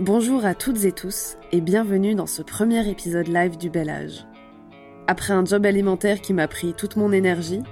[0.00, 4.26] Bonjour à toutes et tous et bienvenue dans ce premier épisode live du Bel Âge.
[5.06, 7.62] Après un job alimentaire qui m'a pris toute mon énergie,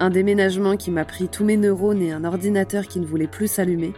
[0.00, 3.48] un déménagement qui m'a pris tous mes neurones et un ordinateur qui ne voulait plus
[3.48, 3.92] s'allumer,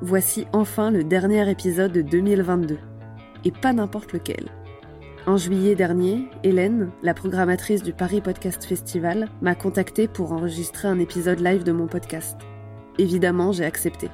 [0.00, 2.78] voici enfin le dernier épisode de 2022.
[3.44, 4.46] Et pas n'importe lequel.
[5.26, 11.00] En juillet dernier, Hélène, la programmatrice du Paris Podcast Festival, m'a contactée pour enregistrer un
[11.00, 12.36] épisode live de mon podcast.
[12.98, 14.08] Évidemment, j'ai accepté.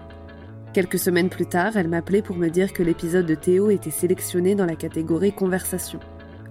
[0.79, 4.55] Quelques semaines plus tard, elle m'appelait pour me dire que l'épisode de Théo était sélectionné
[4.55, 5.99] dans la catégorie Conversation.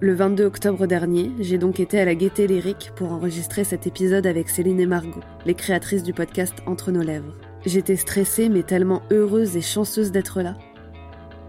[0.00, 4.26] Le 22 octobre dernier, j'ai donc été à la Gaieté Lyrique pour enregistrer cet épisode
[4.26, 7.34] avec Céline et Margot, les créatrices du podcast Entre nos lèvres.
[7.64, 10.56] J'étais stressée mais tellement heureuse et chanceuse d'être là.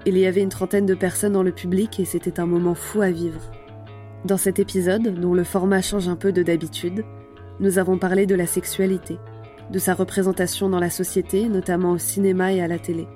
[0.05, 3.02] Il y avait une trentaine de personnes dans le public et c'était un moment fou
[3.02, 3.41] à vivre.
[4.24, 7.04] Dans cet épisode, dont le format change un peu de d'habitude,
[7.60, 9.18] nous avons parlé de la sexualité,
[9.70, 13.08] de sa représentation dans la société, notamment au cinéma et à la télé.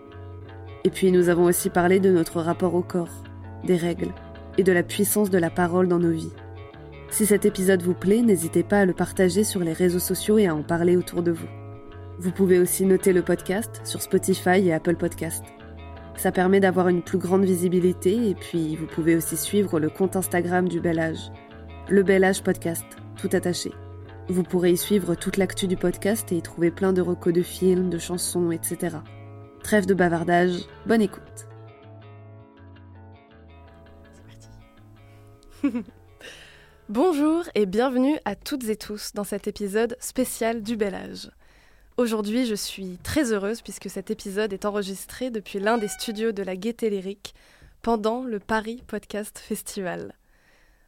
[0.83, 3.23] Et puis nous avons aussi parlé de notre rapport au corps,
[3.64, 4.14] des règles
[4.58, 6.33] et de la puissance de la parole dans nos vies.
[7.09, 10.47] Si cet épisode vous plaît, n'hésitez pas à le partager sur les réseaux sociaux et
[10.47, 11.47] à en parler autour de vous.
[12.19, 15.44] Vous pouvez aussi noter le podcast sur Spotify et Apple Podcast.
[16.16, 20.16] Ça permet d'avoir une plus grande visibilité et puis vous pouvez aussi suivre le compte
[20.16, 21.31] Instagram du Bel Âge,
[21.89, 22.86] le Bel Âge Podcast,
[23.17, 23.72] tout attaché.
[24.29, 27.41] Vous pourrez y suivre toute l'actu du podcast et y trouver plein de recos de
[27.41, 28.95] films, de chansons, etc.
[29.63, 31.45] Trêve de bavardage, bonne écoute.
[36.89, 41.30] Bonjour et bienvenue à toutes et tous dans cet épisode spécial du Bel Âge.
[41.97, 46.43] Aujourd'hui, je suis très heureuse puisque cet épisode est enregistré depuis l'un des studios de
[46.43, 47.35] la Gaieté Lyrique
[47.81, 50.13] pendant le Paris Podcast Festival.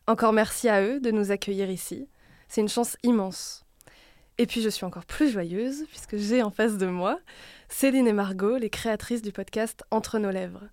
[0.08, 2.08] Encore merci à eux de nous accueillir ici.
[2.48, 3.66] C'est une chance immense.
[4.38, 7.20] Et puis je suis encore plus joyeuse puisque j'ai en face de moi
[7.70, 10.66] Céline et Margot, les créatrices du podcast Entre nos lèvres.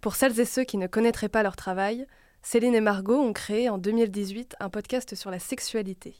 [0.00, 2.06] Pour celles et ceux qui ne connaîtraient pas leur travail,
[2.42, 6.16] Céline et Margot ont créé en 2018 un podcast sur la sexualité,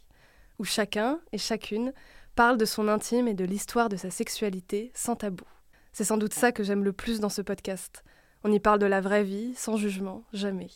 [0.58, 1.92] où chacun et chacune
[2.34, 5.46] parle de son intime et de l'histoire de sa sexualité sans tabou.
[5.92, 8.02] C'est sans doute ça que j'aime le plus dans ce podcast.
[8.44, 10.70] On y parle de la vraie vie, sans jugement, jamais.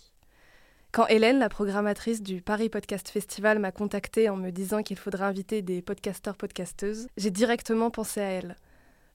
[0.92, 5.24] Quand Hélène, la programmatrice du Paris Podcast Festival, m'a contactée en me disant qu'il faudrait
[5.24, 8.56] inviter des podcasteurs-podcasteuses, j'ai directement pensé à elle.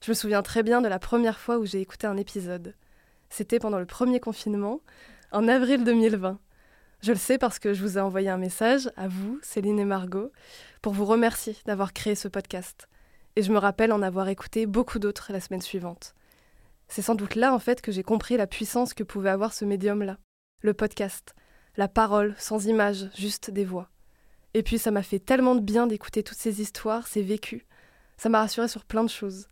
[0.02, 2.74] Je me souviens très bien de la première fois où j'ai écouté un épisode.
[3.30, 4.80] C'était pendant le premier confinement,
[5.30, 6.40] en avril 2020.
[7.00, 9.84] Je le sais parce que je vous ai envoyé un message à vous, Céline et
[9.84, 10.32] Margot,
[10.82, 12.88] pour vous remercier d'avoir créé ce podcast.
[13.36, 16.16] Et je me rappelle en avoir écouté beaucoup d'autres la semaine suivante.
[16.88, 19.64] C'est sans doute là en fait que j'ai compris la puissance que pouvait avoir ce
[19.64, 20.18] médium-là,
[20.62, 21.36] le podcast
[21.78, 23.88] la parole, sans image, juste des voix.
[24.52, 27.62] Et puis ça m'a fait tellement de bien d'écouter toutes ces histoires, ces vécus.
[28.16, 29.46] Ça m'a rassuré sur plein de choses.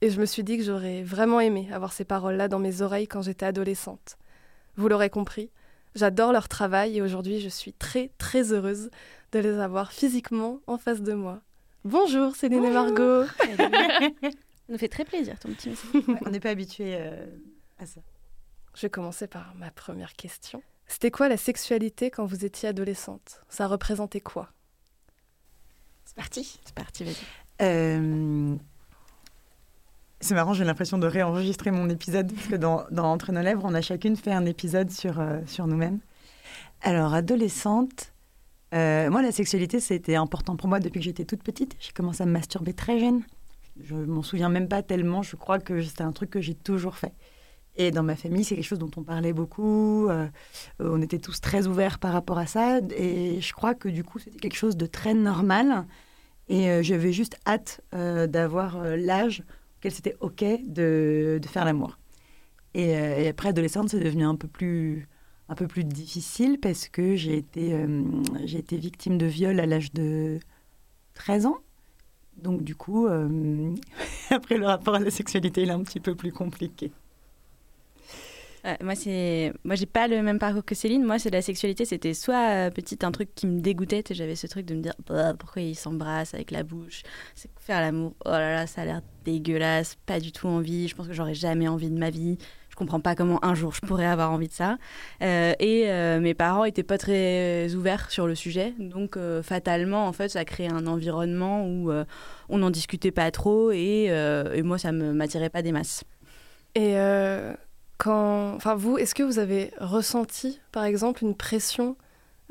[0.00, 3.06] Et je me suis dit que j'aurais vraiment aimé avoir ces paroles-là dans mes oreilles
[3.06, 4.18] quand j'étais adolescente.
[4.76, 5.50] Vous l'aurez compris,
[5.94, 8.90] j'adore leur travail et aujourd'hui je suis très très heureuse
[9.30, 11.40] de les avoir physiquement en face de moi.
[11.84, 13.68] Bonjour Céline et Margot Ça
[14.68, 16.02] nous fait très plaisir ton petit message.
[16.26, 17.26] on n'est pas habitué euh,
[17.78, 18.00] à ça.
[18.74, 20.62] Je vais commencer par ma première question.
[20.90, 23.42] C'était quoi la sexualité quand vous étiez adolescente?
[23.48, 24.48] Ça représentait quoi?
[26.04, 26.58] C'est parti.
[26.64, 27.14] C'est parti, vas-y.
[27.62, 28.56] Euh,
[30.18, 33.72] c'est marrant, j'ai l'impression de réenregistrer mon épisode parce que dans, Entre nos lèvres, on
[33.72, 36.00] a chacune fait un épisode sur, euh, sur nous-mêmes.
[36.82, 38.12] Alors, adolescente,
[38.74, 41.76] euh, moi, la sexualité, c'était important pour moi depuis que j'étais toute petite.
[41.78, 43.22] J'ai commencé à me masturber très jeune.
[43.80, 45.22] Je m'en souviens même pas tellement.
[45.22, 47.12] Je crois que c'était un truc que j'ai toujours fait.
[47.80, 50.06] Et dans ma famille, c'est quelque chose dont on parlait beaucoup.
[50.10, 50.28] Euh,
[50.80, 52.80] on était tous très ouverts par rapport à ça.
[52.94, 55.86] Et je crois que du coup, c'était quelque chose de très normal.
[56.50, 59.42] Et euh, j'avais juste hâte euh, d'avoir l'âge
[59.78, 61.98] auquel c'était OK de, faire l'amour.
[62.74, 65.08] Et, et, après, adolescente, c'est devenu un peu plus,
[65.48, 67.74] un peu plus difficile parce que j'ai été,
[68.44, 70.38] j'ai été victime de viol à l'âge de
[71.14, 71.58] 13 ans.
[72.36, 73.08] Donc du coup,
[74.30, 76.92] après le rapport à la sexualité, il est un petit peu plus compliqué
[78.82, 81.04] moi, c'est, moi, j'ai pas le même parcours que Céline.
[81.04, 81.84] Moi, c'est la sexualité.
[81.84, 84.02] C'était soit euh, petite un truc qui me dégoûtait.
[84.10, 87.02] J'avais ce truc de me dire bah, pourquoi ils s'embrassent avec la bouche?
[87.34, 88.14] C'est faire l'amour.
[88.24, 89.96] Oh là là, ça a l'air dégueulasse.
[90.06, 90.88] Pas du tout envie.
[90.88, 92.38] Je pense que j'aurais jamais envie de ma vie.
[92.68, 94.78] Je comprends pas comment un jour je pourrais avoir envie de ça.
[95.22, 98.74] Euh, et euh, mes parents étaient pas très ouverts sur le sujet.
[98.78, 101.90] Donc, fatalement, en fait, ça créé un environnement où
[102.48, 103.70] on n'en discutait pas trop.
[103.72, 104.04] Et,
[104.54, 106.04] et moi, ça me m'attirait pas des masses.
[106.74, 106.94] Et
[108.08, 111.96] enfin vous, est-ce que vous avez ressenti, par exemple, une pression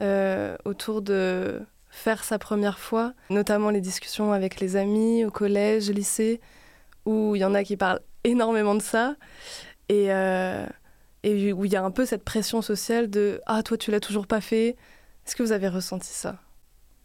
[0.02, 5.90] euh, autour de faire sa première fois, notamment les discussions avec les amis au collège,
[5.90, 6.40] lycée,
[7.06, 9.16] où il y en a qui parlent énormément de ça.
[9.90, 10.66] Et, euh,
[11.26, 14.28] où il y a un peu cette pression sociale de ah toi tu l'as toujours
[14.28, 14.78] pas fait.
[15.26, 16.40] Est-ce que vous avez ressenti ça?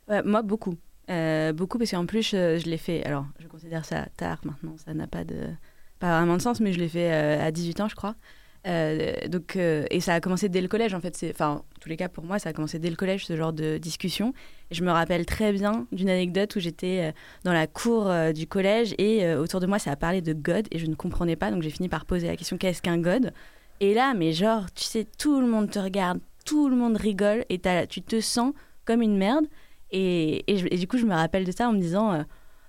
[0.08, 0.76] Moi beaucoup,
[1.08, 3.04] beaucoup parce qu'en plus je, je l'ai fait.
[3.04, 5.48] Alors je considère ça tard maintenant, ça n'a pas de
[5.98, 8.14] pas vraiment de sens, mais je l'ai fait à 18 ans je crois.
[8.66, 11.26] Euh, donc, euh, et ça a commencé dès le collège, en fait.
[11.30, 13.52] Enfin, en tous les cas, pour moi, ça a commencé dès le collège, ce genre
[13.52, 14.32] de discussion.
[14.70, 17.12] Et je me rappelle très bien d'une anecdote où j'étais euh,
[17.44, 20.78] dans la cour du collège et autour de moi, ça a parlé de God et
[20.78, 21.50] je ne comprenais pas.
[21.50, 23.32] Donc, j'ai fini par poser la question qu'est-ce qu'un God?
[23.80, 27.44] Et là, mais genre, tu sais, tout le monde te regarde, tout le monde rigole
[27.50, 28.52] et tu te sens
[28.84, 29.46] comme une merde.
[29.90, 32.24] Et, et, du coup, je me rappelle de ça en me disant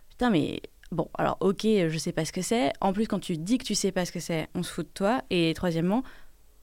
[0.10, 0.62] Putain, mais
[0.96, 2.72] Bon, alors ok, je sais pas ce que c'est.
[2.80, 4.86] En plus, quand tu dis que tu sais pas ce que c'est, on se fout
[4.86, 5.22] de toi.
[5.30, 6.04] Et troisièmement,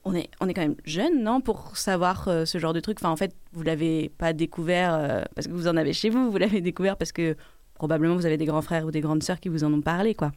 [0.05, 2.97] on est, on est quand même jeune, non, pour savoir euh, ce genre de truc.
[3.01, 6.31] Enfin, en fait, vous l'avez pas découvert euh, parce que vous en avez chez vous.
[6.31, 7.37] Vous l'avez découvert parce que
[7.75, 10.15] probablement vous avez des grands frères ou des grandes sœurs qui vous en ont parlé,
[10.15, 10.33] quoi.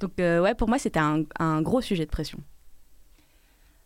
[0.00, 2.38] Donc euh, ouais, pour moi, c'était un, un gros sujet de pression.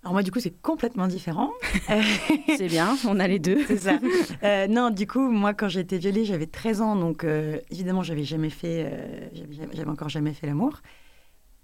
[0.03, 1.51] Alors moi, du coup, c'est complètement différent.
[2.57, 3.63] c'est bien, on a les deux.
[3.67, 3.99] c'est ça.
[4.43, 8.03] Euh, non, du coup, moi, quand j'ai été violée, j'avais 13 ans, donc euh, évidemment,
[8.03, 9.29] j'avais jamais fait, euh,
[9.73, 10.81] j'avais encore jamais fait l'amour.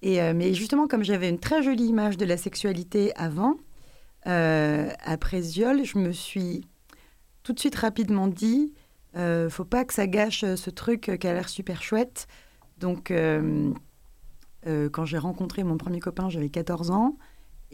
[0.03, 3.57] Et mais justement, comme j'avais une très jolie image de la sexualité avant,
[4.25, 6.67] après viol, je me suis
[7.43, 8.75] tout de suite rapidement dit,
[9.49, 12.29] faut pas que ça gâche ce truc qui a l'air super chouette.
[12.79, 13.11] Donc,
[14.67, 17.17] quand j'ai rencontré mon premier copain, j'avais 14 ans.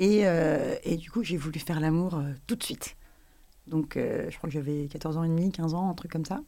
[0.03, 2.97] Euh, et, du coup, j'ai voulu faire l'amour euh, tout de suite.
[3.67, 6.25] Donc, euh, je crois que j'avais 14 ans et demi, 15 ans, un truc comme
[6.25, 6.41] ça.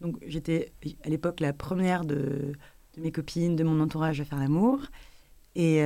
[0.00, 0.72] Donc, j'étais
[1.04, 2.52] à l'époque la première de,
[2.96, 4.80] mes copines, de mon entourage à faire l'amour.
[5.54, 5.78] Et,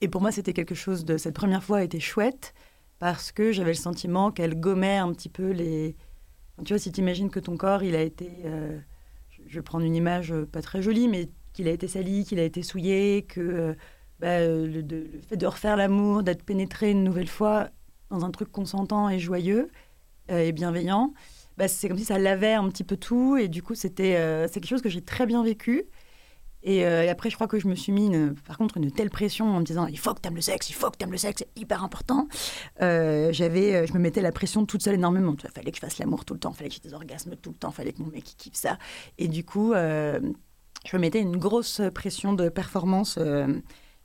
[0.00, 1.18] et pour moi, c'était quelque chose de.
[1.18, 2.52] Cette première fois était chouette
[2.98, 5.94] parce que j'avais le sentiment qu'elle gommait un petit peu les.
[6.64, 8.28] Tu vois, si tu imagines que ton corps, il a été.
[9.46, 12.44] je vais prendre une image pas très jolie, mais qu'il a été sali, qu'il a
[12.44, 13.76] été souillé, que
[14.20, 14.82] bah, le,
[15.28, 17.68] fait de refaire l'amour, d'être pénétré une nouvelle fois
[18.10, 19.70] dans un truc consentant et joyeux
[20.30, 21.12] euh, et bienveillant,
[21.56, 23.36] bah, c'est comme si ça lavait un petit peu tout.
[23.36, 25.84] Et du coup, c'était euh, c'est quelque chose que j'ai très bien vécu.
[26.66, 28.10] Euh, et, après, je crois que je me suis mis,
[28.44, 30.68] par contre, une telle pression en me disant il faut que tu aimes le sexe,
[30.68, 32.26] il faut que tu aimes le sexe, c'est hyper important.
[32.80, 35.36] je me mettais la pression toute seule énormément.
[35.44, 37.36] Il fallait que je fasse l'amour tout le temps, il fallait que j'ai des orgasmes
[37.36, 38.78] tout le temps, il fallait que mon mec kiffe ça.
[39.18, 40.18] Et du coup, je
[40.92, 43.16] me mettais une grosse pression de performance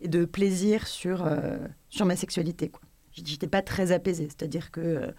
[0.01, 1.57] et de plaisir sur, euh,
[1.89, 2.69] sur ma sexualité.
[2.69, 2.81] Quoi.
[3.11, 5.11] J'étais pas très apaisée, c'est-à-dire que euh,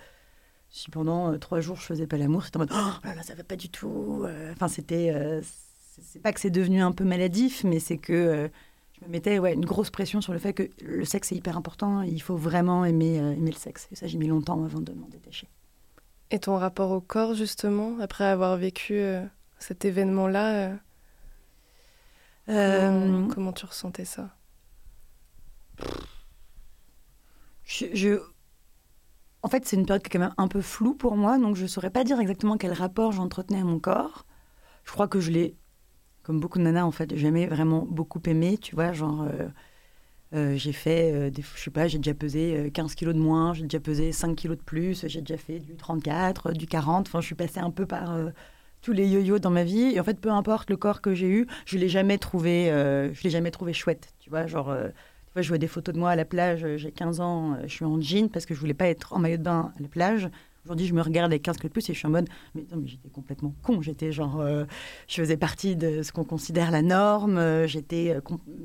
[0.70, 3.22] si pendant euh, trois jours je faisais pas l'amour, c'était en mode oh là là,
[3.22, 4.26] ça va pas du tout.
[4.52, 5.40] Enfin, c'était.
[5.42, 8.50] c'est pas que c'est devenu un peu maladif, mais c'est que
[8.98, 11.56] je me mettais ouais, une grosse pression sur le fait que le sexe est hyper
[11.56, 13.88] important, il faut vraiment aimer, aimer le sexe.
[13.92, 15.48] Et ça, j'ai mis longtemps avant de m'en détacher.
[16.30, 19.02] Et ton rapport au corps, justement, après avoir vécu
[19.58, 20.72] cet événement-là,
[22.46, 24.30] comment tu ressentais ça?
[29.42, 31.56] En fait, c'est une période qui est quand même un peu floue pour moi, donc
[31.56, 34.24] je ne saurais pas dire exactement quel rapport j'entretenais à mon corps.
[34.84, 35.56] Je crois que je l'ai,
[36.22, 39.22] comme beaucoup de nanas, en fait, jamais vraiment beaucoup aimé, tu vois, genre...
[39.22, 39.48] Euh,
[40.34, 43.52] euh, j'ai fait, euh, des, je sais pas, j'ai déjà pesé 15 kilos de moins,
[43.52, 47.06] j'ai déjà pesé 5 kilos de plus, j'ai déjà fait du 34, du 40.
[47.06, 48.16] Enfin, je suis passée un peu par
[48.80, 49.92] tous les yo-yo dans ma vie.
[49.94, 52.68] Et en fait, peu importe le corps que j'ai eu, je l'ai jamais trouvé,
[53.12, 54.14] je l'ai jamais trouvé chouette.
[54.20, 54.74] Tu vois, genre,
[55.40, 57.68] je vois des photos de moi à la plage, euh, j'ai 15 ans, euh, je
[57.68, 59.88] suis en jean parce que je voulais pas être en maillot de bain à la
[59.88, 60.28] plage.
[60.64, 62.64] Aujourd'hui, je me regarde avec 15 kilos de plus et je suis en mode, mais,
[62.76, 63.80] mais j'étais complètement con.
[63.80, 64.64] J'étais genre, euh,
[65.08, 68.16] je faisais partie de ce qu'on considère la norme, j'étais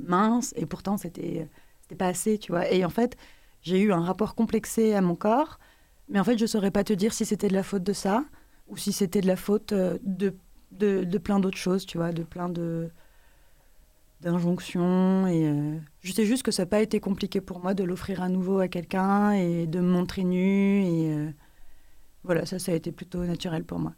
[0.06, 1.48] mince et pourtant c'était
[1.98, 2.70] pas assez, tu vois.
[2.72, 3.18] Et en fait,
[3.62, 5.60] j'ai eu un rapport complexé à mon corps,
[6.10, 8.26] mais en fait, je saurais pas te dire si c'était de la faute de ça
[8.68, 10.36] ou si c'était de la faute de,
[10.72, 12.92] de, de plein d'autres choses, tu vois, de plein de,
[14.22, 15.28] d'injonction.
[15.28, 18.22] Et euh, je sais juste que ça n'a pas été compliqué pour moi de l'offrir
[18.22, 20.84] à nouveau à quelqu'un et de me montrer nue.
[20.84, 21.30] Et euh,
[22.24, 23.94] voilà, ça, ça a été plutôt naturel pour moi.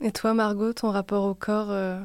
[0.00, 2.00] Et toi, Margot, ton rapport au corps euh,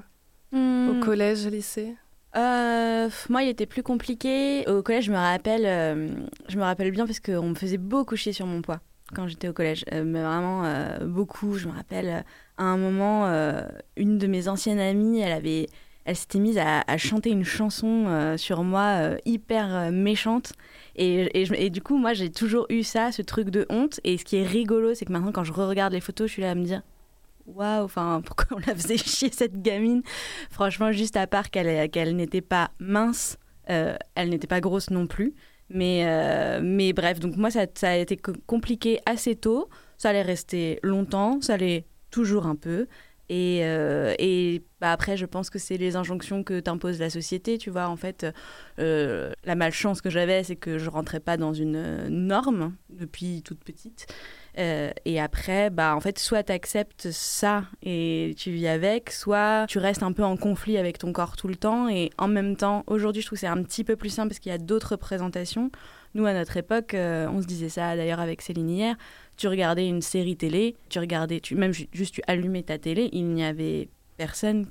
[0.51, 1.00] au hmm.
[1.01, 1.96] collège, lycée?
[2.36, 4.68] Moi, il était plus compliqué.
[4.68, 8.34] Au collège, je me rappelle, je me rappelle bien parce qu'on me faisait beaucoup chier
[8.34, 8.80] sur mon poids
[9.13, 9.86] quand j'étais au collège.
[9.92, 10.63] mais vraiment
[11.01, 11.53] beaucoup.
[11.53, 12.25] Je me rappelle,
[12.58, 13.27] à un moment,
[13.98, 15.68] une de mes anciennes amies, elle avait,
[16.05, 20.53] elle s'était mise à, chanter une chanson euh, sur moi euh, hyper euh, méchante.
[20.95, 24.00] Et, du coup, moi, j'ai toujours eu ça, ce truc de honte.
[24.03, 26.41] Et ce qui est rigolo, c'est que maintenant, quand je re-regarde les photos, je suis
[26.41, 26.81] là à me dire
[27.48, 30.03] Waouh, enfin, pourquoi on la faisait chier cette gamine?
[30.51, 35.33] Franchement, juste à part qu'elle qu'elle n'était pas mince, elle n'était pas grosse non plus.
[35.69, 36.05] Mais,
[36.62, 39.69] mais bref, donc moi, ça, ça a été compliqué assez tôt.
[39.98, 42.88] Ça allait rester longtemps, ça allait toujours un peu.
[43.30, 47.58] Et, euh, et bah après, je pense que c'est les injonctions que t'impose la société,
[47.58, 47.88] tu vois.
[47.88, 48.25] En fait,
[48.80, 53.42] euh, la malchance que j'avais, c'est que je rentrais pas dans une euh, norme depuis
[53.42, 54.08] toute petite.
[54.56, 59.80] Et après, bah, en fait, soit tu acceptes ça et tu vis avec, soit tu
[59.80, 61.89] restes un peu en conflit avec ton corps tout le temps.
[61.89, 64.38] Et en même temps, aujourd'hui, je trouve que c'est un petit peu plus simple parce
[64.38, 65.72] qu'il y a d'autres représentations.
[66.13, 68.96] Nous, à notre époque, euh, on se disait ça d'ailleurs avec Céline hier,
[69.38, 73.10] tu regardais une série télé, tu regardais, tu, même ju- juste tu allumais ta télé,
[73.13, 73.89] il n'y avait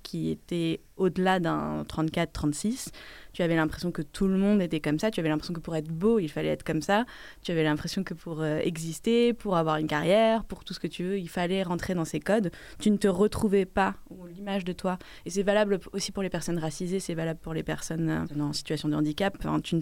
[0.03, 2.89] qui était au-delà d'un 34-36.
[3.33, 5.75] Tu avais l'impression que tout le monde était comme ça, tu avais l'impression que pour
[5.75, 7.05] être beau, il fallait être comme ça,
[7.43, 10.87] tu avais l'impression que pour euh, exister, pour avoir une carrière, pour tout ce que
[10.87, 12.51] tu veux, il fallait rentrer dans ces codes.
[12.79, 14.99] Tu ne te retrouvais pas, ou l'image de toi.
[15.25, 18.53] Et c'est valable aussi pour les personnes racisées, c'est valable pour les personnes euh, en
[18.53, 19.37] situation de handicap.
[19.43, 19.77] Quand tu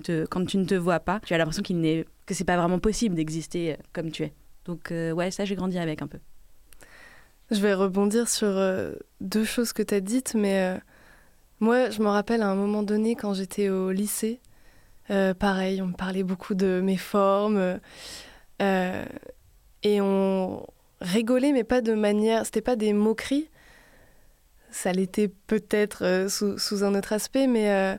[0.58, 3.76] ne te vois pas, tu as l'impression qu'il n'est, que pas vraiment possible d'exister euh,
[3.92, 4.32] comme tu es.
[4.64, 6.18] Donc euh, ouais, ça j'ai grandi avec un peu.
[7.50, 10.78] Je vais rebondir sur euh, deux choses que tu as dites, mais euh,
[11.58, 14.38] moi, je me rappelle à un moment donné, quand j'étais au lycée,
[15.10, 17.80] euh, pareil, on me parlait beaucoup de mes formes,
[18.60, 20.64] et on
[21.00, 23.48] rigolait, mais pas de manière, c'était pas des moqueries,
[24.70, 27.98] ça l'était peut-être sous, un autre aspect, mais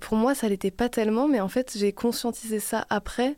[0.00, 3.36] pour moi, ça l'était pas tellement, mais en fait, j'ai conscientisé ça après,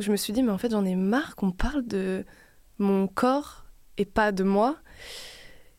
[0.00, 2.24] où je me suis dit, mais en fait, j'en ai marre qu'on parle de
[2.78, 3.63] mon corps
[3.98, 4.76] et pas de moi.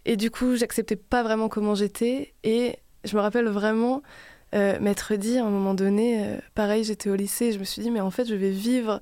[0.05, 2.33] Et du coup, j'acceptais pas vraiment comment j'étais.
[2.43, 4.03] Et je me rappelle vraiment
[4.53, 7.81] euh, m'être dit à un moment donné, euh, pareil, j'étais au lycée, je me suis
[7.81, 9.01] dit, mais en fait, je vais vivre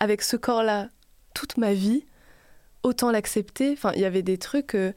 [0.00, 0.88] avec ce corps-là
[1.34, 2.04] toute ma vie.
[2.82, 3.72] Autant l'accepter.
[3.72, 4.74] Enfin, il y avait des trucs.
[4.74, 4.92] euh,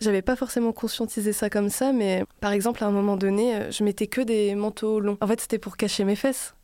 [0.00, 3.70] j'avais pas forcément conscientisé ça comme ça, mais par exemple, à un moment donné, euh,
[3.70, 5.18] je mettais que des manteaux longs.
[5.20, 6.54] En fait, c'était pour cacher mes fesses.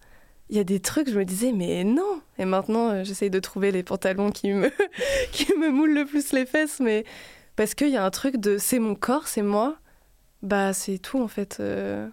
[0.55, 3.41] Il y a des trucs, je me disais, mais non Et maintenant, euh, j'essaye de
[3.41, 4.71] trouver les pantalons qui me,
[5.33, 7.05] qui me moulent le plus les fesses, mais
[7.57, 9.77] parce qu'il y a un truc de c'est mon corps, c'est moi,
[10.43, 11.57] bah c'est tout en fait.
[11.59, 12.09] euh.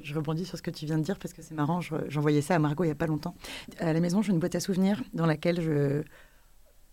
[0.00, 1.80] Je rebondis sur ce que tu viens de dire parce que c'est marrant.
[1.80, 3.34] je- J'envoyais ça à Margot il n'y a pas longtemps.
[3.80, 6.02] À la maison, j'ai une boîte à souvenirs dans laquelle je,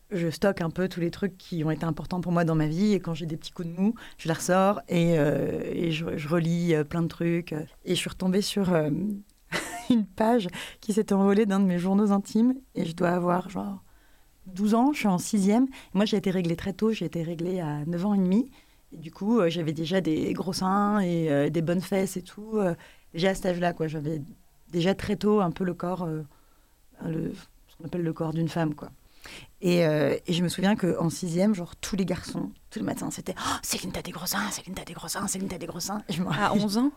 [0.10, 2.66] je stocke un peu tous les trucs qui ont été importants pour moi dans ma
[2.66, 2.94] vie.
[2.94, 6.06] Et quand j'ai des petits coups de mou, je la ressors et, euh, et je,
[6.28, 7.52] relis plein de trucs.
[7.86, 8.74] Et je suis retombée sur
[9.90, 10.48] une page
[10.82, 12.56] qui s'était envolée d'un de mes journaux intimes.
[12.76, 13.84] Et je dois avoir genre
[14.48, 15.68] 12 ans, je suis en sixième.
[15.94, 16.92] Moi, j'ai été réglée très tôt.
[16.92, 18.52] J'ai été réglée à 9 ans et demi.
[18.94, 22.22] Et du coup, euh, j'avais déjà des gros seins et euh, des bonnes fesses et
[22.22, 22.52] tout.
[22.58, 22.76] euh,
[23.14, 23.88] déjà à cet âge-là, quoi.
[23.88, 24.22] J'avais
[24.72, 26.22] déjà très tôt un peu le corps, euh,
[27.06, 28.92] le, ce qu'on appelle le corps d'une femme, quoi.
[29.62, 33.34] Et, et je me souviens qu'en sixième, genre tous les garçons, tous les matins, c'était
[33.38, 35.80] oh, Céline, t'as des gros seins, Céline, t'as des gros seins, Céline, t'as des gros
[35.80, 36.04] seins.
[36.10, 36.92] Et je me- À 11 ans?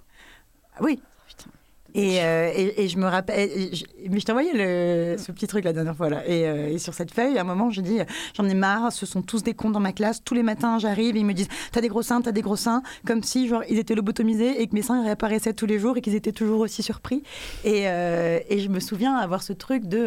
[0.81, 1.01] Oui.
[1.29, 1.51] Putain.
[1.99, 5.73] Et, euh, et, et je me rappelle, je- mais je le, ce petit truc la
[5.73, 6.27] dernière fois là.
[6.29, 7.99] Et, euh, et sur cette feuille, à un moment, j'ai dit,
[8.35, 10.23] j'en ai marre, ce sont tous des cons dans ma classe.
[10.23, 12.57] Tous les matins, j'arrive et ils me disent, t'as des gros seins, t'as des gros
[12.57, 15.97] seins, comme si genre ils étaient lobotomisés et que mes seins réapparaissaient tous les jours
[15.97, 17.23] et qu'ils étaient toujours aussi surpris.
[17.65, 20.07] Et, euh, et je me souviens avoir ce truc de,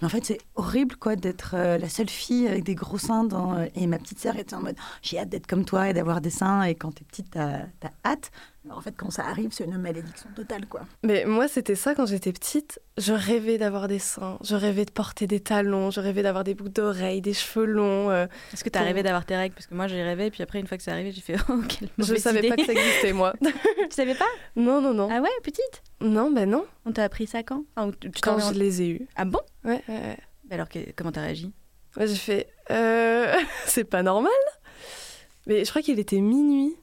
[0.00, 3.24] mais en fait c'est horrible quoi d'être la seule fille avec des gros seins.
[3.24, 6.22] Dans, et ma petite sœur était en mode, j'ai hâte d'être comme toi et d'avoir
[6.22, 6.62] des seins.
[6.62, 8.30] Et quand t'es petite, t'as as hâte.
[8.70, 10.82] En fait, quand ça arrive, c'est une malédiction totale quoi.
[11.02, 12.80] Mais moi, c'était ça quand j'étais petite.
[12.96, 16.54] Je rêvais d'avoir des seins, je rêvais de porter des talons, je rêvais d'avoir des
[16.54, 18.10] boucles d'oreilles, des cheveux longs.
[18.10, 18.26] euh.
[18.52, 19.54] Est-ce que tu as Pour- rêvé d'avoir tes règles?
[19.54, 21.60] Parce que moi j'ai rêvé, puis après une fois que c'est arrivé, j'ai fait Oh,
[21.68, 22.48] quelle Je savais idée.
[22.50, 23.34] pas que ça existait, moi.
[23.42, 23.50] tu
[23.90, 24.28] savais pas?
[24.54, 25.08] Non, non, non.
[25.10, 25.82] Ah ouais, petite?
[26.00, 26.64] Non, ben non.
[26.86, 27.64] On t'a appris ça quand?
[28.00, 29.08] Tu- t'en Quand je les ai eus.
[29.16, 29.40] Ah bon?
[29.64, 30.18] Ouais, ouais, ouais.
[30.44, 31.52] Bah Alors que- comment t'as réagi?
[31.96, 33.32] Ouais, j'ai fait euh,
[33.66, 34.30] c'est pas normal.
[35.48, 36.76] Mais je crois qu'il était minuit.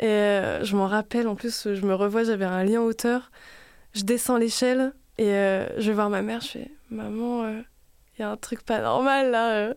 [0.00, 3.30] Et euh, je m'en rappelle, en plus, je me revois, j'avais un lit en hauteur.
[3.94, 6.40] Je descends l'échelle et euh, je vais voir ma mère.
[6.40, 9.52] Je fais Maman, il y a un truc pas normal là.
[9.54, 9.74] euh.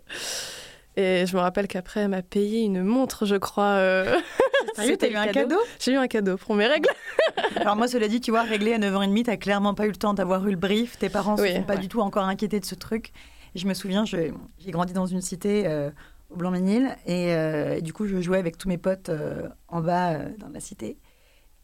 [0.96, 3.76] Et je me rappelle qu'après, elle m'a payé une montre, je crois.
[3.76, 4.20] euh.
[4.76, 5.62] Sérieux, t'as eu un cadeau cadeau?
[5.80, 6.90] J'ai eu un cadeau pour mes règles.
[7.56, 10.16] Alors moi, cela dit, tu vois, réglé à 9h30, t'as clairement pas eu le temps
[10.16, 10.98] d'avoir eu le brief.
[10.98, 11.80] Tes parents Oui, se sont pas ouais.
[11.80, 13.12] du tout encore inquiétés de ce truc.
[13.54, 14.34] Et je me souviens, j'ai
[14.70, 15.92] grandi dans une cité euh,
[16.30, 16.96] au Blanc-Ménil.
[17.06, 20.50] Et, euh, du coup, je jouais avec tous mes potes euh, en bas euh, dans
[20.50, 20.98] la cité.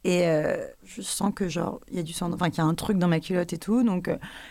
[0.06, 0.26] Et
[0.84, 2.98] je sens que genre il y a du sang, enfin qu'il y a un truc
[2.98, 3.84] dans ma culotte et tout.
[3.84, 4.10] Donc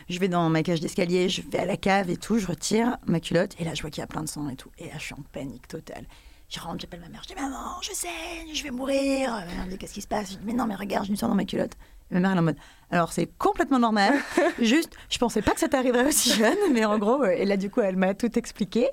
[0.08, 2.96] je vais dans ma cage d'escalier, je vais à la cave et tout, je retire
[3.04, 4.70] ma culotte et là je vois qu'il y a plein de sang et tout.
[4.78, 6.06] Et là je suis en panique totale.
[6.48, 9.30] Je rentre, j'appelle ma mère, je dis maman, je saigne, je vais mourir.
[9.30, 10.32] Ma mère me dit qu'est-ce qui se passe?
[10.32, 11.74] Je dis mais non mais regarde, j'ai du sang dans ma culotte.
[12.10, 12.56] Et ma mère elle est en mode
[12.92, 14.14] alors c'est complètement normal.
[14.60, 17.56] Juste, je pensais pas que ça t'arriverait aussi jeune, mais en gros, euh, et là
[17.56, 18.88] du coup elle m'a tout expliqué.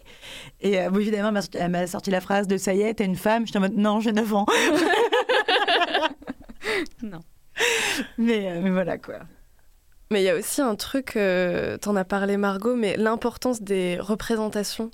[0.62, 3.46] Et euh, évidemment elle m'a sorti- la phrase de ça y est, t'es une femme.
[3.46, 4.46] J'étais en mode non, j'ai 9 ans.
[7.02, 7.20] Non.
[8.18, 9.20] Mais, euh, mais voilà quoi.
[10.12, 13.98] Mais il y a aussi un truc, euh, t'en as parlé Margot, mais l'importance des
[14.00, 14.92] représentations.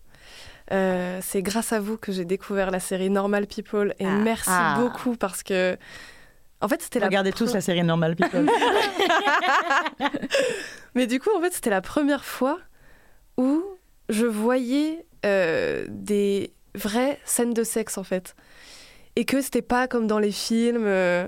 [0.71, 4.11] Euh, c'est grâce à vous que j'ai découvert la série Normal People et Ah.
[4.23, 4.77] merci Ah.
[4.79, 5.77] beaucoup parce que
[6.65, 8.49] en fait c'était la Regardez tous la série Normal People.
[10.95, 12.57] mais du coup en fait c'était la première fois
[13.37, 13.63] où
[14.09, 18.35] je voyais euh, des vraies scènes de sexe en fait.
[19.15, 21.27] Et que c'était pas comme dans les films euh,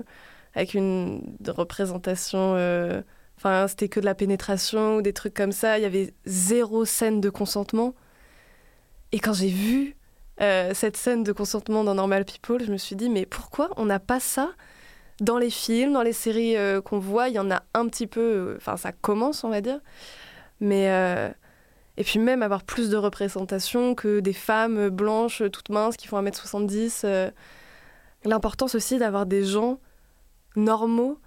[0.54, 3.00] avec une représentation euh,
[3.36, 5.78] enfin c'était que de la pénétration ou des trucs comme ça.
[5.78, 7.94] Il y avait zéro scène de consentement.
[9.12, 9.94] Et quand j'ai vu
[10.72, 14.00] cette scène de consentement dans Normal People je me suis dit mais pourquoi on n'a
[14.00, 14.50] pas ça
[15.20, 18.06] dans les films dans les séries euh, qu'on voit il y en a un petit
[18.06, 19.80] peu euh, enfin ça commence on va dire
[20.60, 21.28] mais euh,
[21.96, 26.22] et puis même avoir plus de représentation que des femmes blanches toutes minces qui font
[26.22, 27.30] 1m70 euh,
[28.24, 29.80] l'importance aussi d'avoir des gens
[30.56, 31.20] normaux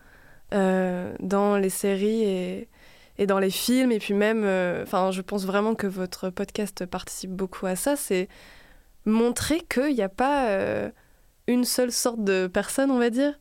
[0.52, 2.70] dans les séries et,
[3.18, 3.94] et dans les films.
[3.94, 4.40] Et puis même,
[4.84, 7.96] enfin, je pense vraiment que votre podcast participe beaucoup à ça.
[7.96, 8.28] C'est
[9.06, 10.50] montrer qu'il n'y a pas
[11.48, 13.40] une seule sorte de personne, on va dire.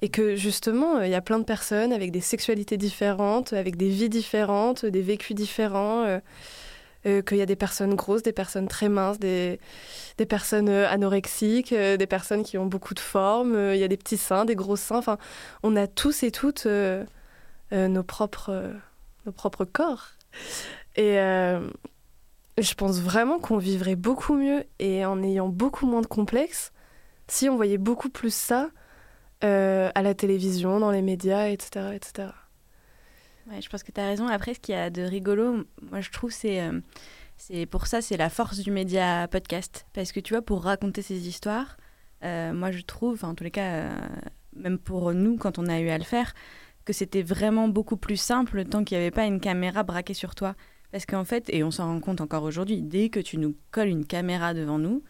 [0.00, 3.76] Et que justement, euh, il y a plein de personnes avec des sexualités différentes, avec
[3.76, 6.04] des vies différentes, des vécus différents.
[6.04, 6.20] euh,
[7.06, 9.60] euh, qu'il y a des personnes grosses, des personnes très minces, des,
[10.18, 13.96] des personnes anorexiques, des personnes qui ont beaucoup de formes, euh, il y a des
[13.96, 14.98] petits seins, des gros seins.
[14.98, 15.16] Enfin,
[15.62, 16.66] on a tous et toutes
[17.70, 18.72] nos, propres,
[19.26, 20.08] nos propres corps.
[20.96, 21.14] Et
[22.58, 26.72] je pense vraiment qu'on vivrait beaucoup mieux et en ayant beaucoup moins de complexes
[27.28, 28.70] si on voyait beaucoup plus ça
[29.44, 31.90] euh, à la télévision, dans les médias, etc.
[31.94, 32.28] etc.
[33.60, 34.26] Je pense que tu as raison.
[34.26, 36.80] Après, ce qu'il y a de rigolo, moi je trouve, c'est euh,
[37.36, 39.86] c'est pour ça, c'est la force du média podcast.
[39.94, 41.76] Parce que tu vois, pour raconter ces histoires,
[42.24, 43.90] euh, moi je trouve, en tous les cas,
[44.54, 46.34] même pour nous, quand on a eu à le faire,
[46.84, 50.34] que c'était vraiment beaucoup plus simple tant qu'il n'y avait pas une caméra braquée sur
[50.34, 50.54] toi.
[50.90, 53.88] Parce qu'en fait, et on s'en rend compte encore aujourd'hui, dès que tu nous colles
[53.88, 55.02] une caméra devant nous,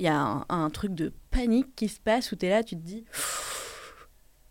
[0.00, 2.74] il y a un, truc de panique qui se passe où tu es là, tu
[2.74, 3.04] te dis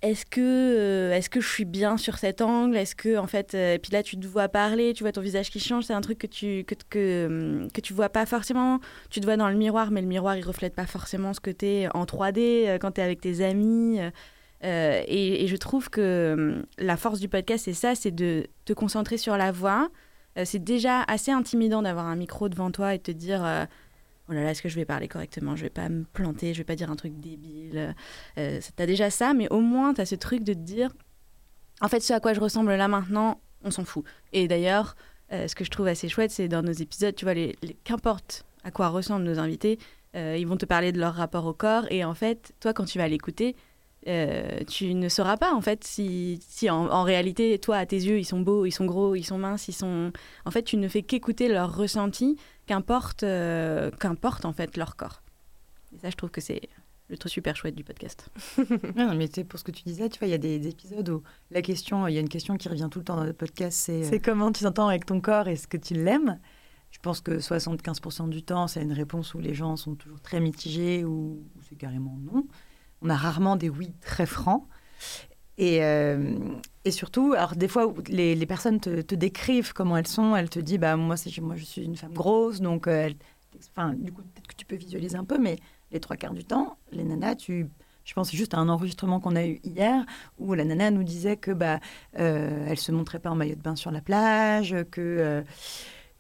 [0.02, 2.78] est-ce que, euh, est-ce que je suis bien sur cet angle?
[2.78, 5.20] Est-ce que, en fait, euh, et puis là, tu te vois parler, tu vois ton
[5.20, 8.80] visage qui change, c'est un truc que tu, que, que, que tu vois pas forcément.
[9.10, 11.52] Tu te vois dans le miroir, mais le miroir, il reflète pas forcément ce que
[11.52, 14.00] tu es en 3D euh, quand tu es avec tes amis.
[14.00, 14.10] euh,
[14.64, 19.18] euh, et, je trouve que la force du podcast, c'est ça, c'est de te concentrer
[19.18, 19.90] sur la voix.
[20.38, 23.66] Euh, c'est déjà assez intimidant d'avoir un micro devant toi et de te dire euh,
[24.30, 25.56] oh est-ce que je vais parler correctement?
[25.56, 27.96] Je vais pas me planter, je vais pas dire un truc débile.
[28.38, 30.92] Euh, t'as déjà ça, mais au moins t'as ce truc de te dire
[31.82, 34.04] en fait, ce à quoi je ressemble là maintenant, on s'en fout.
[34.34, 34.96] Et d'ailleurs,
[35.32, 37.78] euh, ce que je trouve assez chouette, c'est dans nos épisodes, tu vois, les, les-
[37.86, 39.80] qu'importe à quoi ressemblent nos invités,
[40.16, 41.86] euh, ils vont te parler de leur rapport au corps.
[41.90, 43.56] Et en fait, toi, quand tu vas l'écouter,
[44.08, 47.98] euh, tu ne sauras pas en fait si, si en, en réalité toi à tes
[47.98, 50.14] yeux ils sont beaux, ils sont gros, ils sont minces, ils sont
[50.46, 52.38] en fait tu ne fais qu'écouter leur ressenti
[52.70, 55.24] qu'importe euh, qu'importe en fait leur corps.
[55.92, 56.70] Et ça je trouve que c'est
[57.10, 58.30] le truc super chouette du podcast.
[58.60, 60.38] Ouais, non, mais tu sais, pour ce que tu disais, tu vois, il y a
[60.38, 63.06] des, des épisodes où la question, il y a une question qui revient tout le
[63.06, 65.96] temps dans le podcast, c'est c'est comment tu t'entends avec ton corps, est-ce que tu
[65.96, 66.40] l'aimes?
[66.92, 70.40] Je pense que 75% du temps, c'est une réponse où les gens sont toujours très
[70.40, 72.46] mitigés ou, ou c'est carrément non.
[73.02, 74.68] On a rarement des oui très francs.
[75.60, 76.38] Et, euh,
[76.86, 80.34] et surtout, alors des fois, les, les personnes te, décrivent comment elles sont.
[80.34, 83.10] Elles te disent, bah, moi, moi je suis une femme grosse, donc euh,
[83.76, 85.58] enfin, du coup, peut-être que tu peux visualiser un peu, mais
[85.92, 87.68] les trois quarts du temps, les nanas, tu,
[88.06, 90.06] je pense juste à un enregistrement qu'on a eu hier
[90.38, 91.82] où la nana nous disait que bah
[92.18, 95.44] euh, elle se montrait pas en maillot de bain sur la plage, que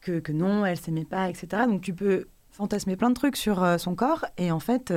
[0.02, 1.64] que, que non, elle s'aimait pas, etc.
[1.66, 4.92] Donc tu peux fantasmer plein de trucs sur son corps et en fait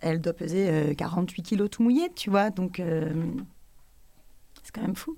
[0.00, 2.50] elle doit peser euh, 48 kilos tout mouillé, tu vois.
[2.50, 3.12] Donc euh,
[4.62, 5.16] c'est quand même fou.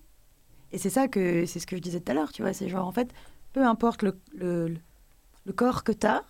[0.72, 2.52] Et c'est ça que c'est ce que je disais tout à l'heure, tu vois.
[2.52, 3.12] C'est genre en fait
[3.52, 4.76] peu importe le,
[5.54, 6.24] corps que tu as,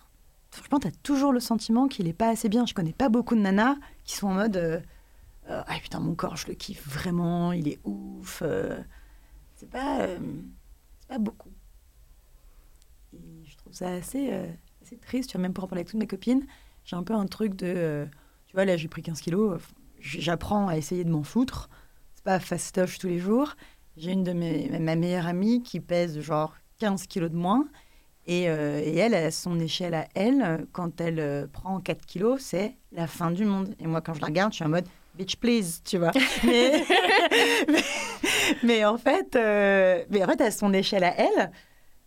[0.51, 2.65] franchement, tu as toujours le sentiment qu'il est pas assez bien.
[2.65, 4.79] Je connais pas beaucoup de nanas qui sont en mode euh,
[5.49, 8.41] euh, ah putain mon corps je le kiffe vraiment, il est ouf.
[8.45, 8.77] euh.
[9.55, 10.19] c'est pas euh,
[11.07, 11.51] pas beaucoup.
[13.13, 14.47] Et je trouve ça assez euh,
[14.83, 15.29] assez triste.
[15.29, 16.45] Tu vois, même pour en parler avec toutes mes copines,
[16.87, 18.05] j'ai un peu un truc de euh,
[18.47, 19.59] tu vois là j'ai pris 15 kilos, euh,
[19.99, 21.69] j'apprends à essayer de m'en foutre.
[22.15, 23.55] C'est pas fastoche tous les jours.
[23.97, 27.67] J'ai une de mes ma meilleure amie qui pèse genre 15 kilos de moins.
[28.27, 32.41] Et, euh, et elle, à son échelle à elle, quand elle euh, prend 4 kilos,
[32.41, 33.73] c'est la fin du monde.
[33.79, 36.11] Et moi, quand je la regarde, je suis en mode bitch please, tu vois.
[36.43, 36.83] mais,
[37.69, 37.83] mais,
[38.63, 41.51] mais en fait, euh, mais en fait, à son échelle à elle,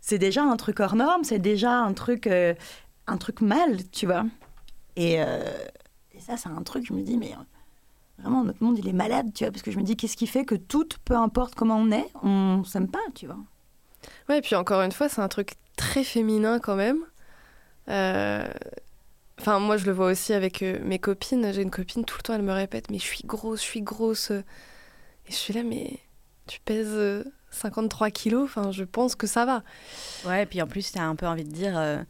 [0.01, 4.25] c'est déjà un truc hors norme, c'est déjà un truc, un truc mal, tu vois.
[4.97, 5.43] Et, euh,
[6.13, 8.93] et ça, c'est un truc, je me dis, mais euh, vraiment, notre monde, il est
[8.93, 11.55] malade, tu vois, parce que je me dis, qu'est-ce qui fait que tout, peu importe
[11.55, 13.39] comment on est, on s'aime pas, tu vois.
[14.29, 17.05] Ouais, et puis encore une fois, c'est un truc très féminin quand même.
[19.39, 21.51] Enfin, moi, je le vois aussi avec mes copines.
[21.53, 23.81] J'ai une copine, tout le temps, elle me répète Mais je suis grosse, je suis
[23.81, 24.31] grosse.
[24.31, 25.99] Et je suis là, mais
[26.47, 28.45] tu pèses 53 kilos.
[28.45, 29.63] Enfin, je pense que ça va.
[30.27, 32.05] Ouais, et puis en plus, tu as un peu envie de dire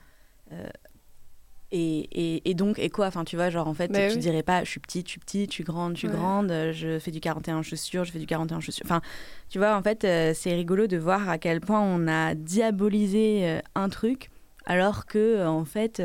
[1.73, 4.65] et, et, donc, et quoi Enfin, tu vois, genre, en fait, bah tu dirais pas,
[4.65, 7.21] je suis petite, je suis petite, je suis grande, je suis grande, je fais du
[7.21, 8.85] 41 chaussures, je fais du 41 chaussures.
[8.85, 9.01] Enfin,
[9.49, 13.41] tu vois, en fait, euh, c'est rigolo de voir à quel point on a diabolisé
[13.43, 14.31] euh, un truc,
[14.67, 16.03] alors que, euh, en fait,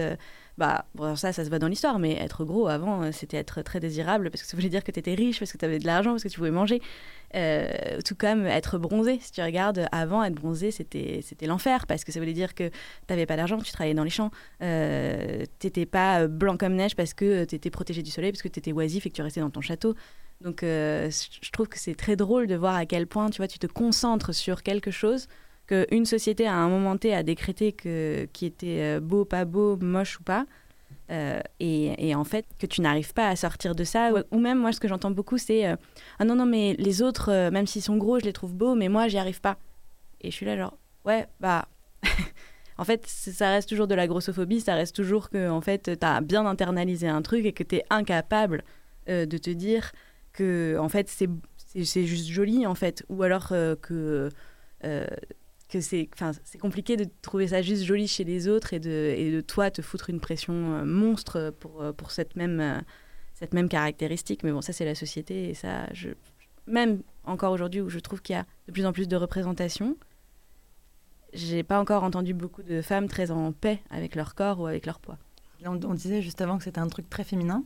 [0.58, 4.32] bah, ça, ça se voit dans l'histoire, mais être gros avant, c'était être très désirable
[4.32, 6.12] parce que ça voulait dire que tu étais riche, parce que tu avais de l'argent,
[6.12, 6.82] parce que tu pouvais manger.
[7.36, 9.20] Euh, tout comme être bronzé.
[9.22, 12.74] Si tu regardes, avant, être bronzé, c'était, l'enfer parce que ça voulait dire que tu
[13.10, 14.32] n'avais pas d'argent, tu travaillais dans les champs.
[14.62, 18.42] Euh, tu n'étais pas blanc comme neige parce que tu étais protégé du soleil, parce
[18.42, 19.96] que tu étais oisif et que tu restais dans ton château.
[20.42, 21.10] Donc, euh,
[21.42, 23.68] je trouve que c'est très drôle de voir à quel point tu vois, tu te
[23.68, 25.28] concentres sur quelque chose
[25.68, 30.20] qu'une société à un moment T a décrété que, qui était beau, pas beau, moche
[30.20, 30.46] ou pas.
[31.12, 34.12] Euh, et, en fait, que tu n'arrives pas à sortir de ça.
[34.32, 35.76] Ou, même, moi, ce que j'entends beaucoup, c'est euh,
[36.20, 38.76] Ah non, non, mais les autres, euh, même s'ils sont gros, je les trouve beaux,
[38.76, 39.58] mais moi, j'y arrive pas.
[40.22, 41.68] Et je suis là, genre, ouais, bah.
[42.78, 46.06] en fait, ça reste toujours de la grossophobie, ça reste toujours que, en fait, tu
[46.06, 48.64] as bien internalisé un truc et que tu es incapable
[49.08, 49.92] de te dire
[50.34, 53.06] que, en fait, c'est juste joli, en fait.
[53.10, 54.30] Ou alors que
[55.76, 56.10] que c'est
[56.46, 59.70] c'est compliqué de trouver ça juste joli chez les autres et de, et de toi
[59.72, 62.80] te foutre une pression euh, monstre pour, euh, pour cette, même, euh,
[63.34, 64.44] cette même caractéristique.
[64.44, 65.50] Mais bon, ça, c'est la société.
[65.50, 66.10] Et ça, je,
[66.66, 69.98] même encore aujourd'hui où je trouve qu'il y a de plus en plus de représentation,
[71.34, 74.86] j'ai pas encore entendu beaucoup de femmes très en paix avec leur corps ou avec
[74.86, 75.18] leur poids.
[75.66, 77.64] On, on disait juste avant que c'était un truc très féminin.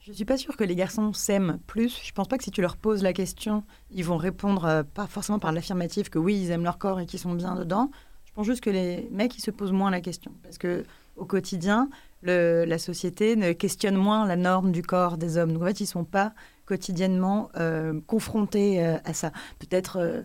[0.00, 2.00] Je suis pas sûre que les garçons s'aiment plus.
[2.02, 5.06] Je pense pas que si tu leur poses la question, ils vont répondre euh, pas
[5.06, 7.90] forcément par l'affirmative que oui, ils aiment leur corps et qu'ils sont bien dedans.
[8.24, 10.86] Je pense juste que les mecs, ils se posent moins la question parce que
[11.16, 11.90] au quotidien,
[12.22, 15.52] la société ne questionne moins la norme du corps des hommes.
[15.52, 16.32] Donc en fait, ils sont pas
[16.64, 19.32] quotidiennement euh, confrontés euh, à ça.
[19.58, 20.24] Peut-être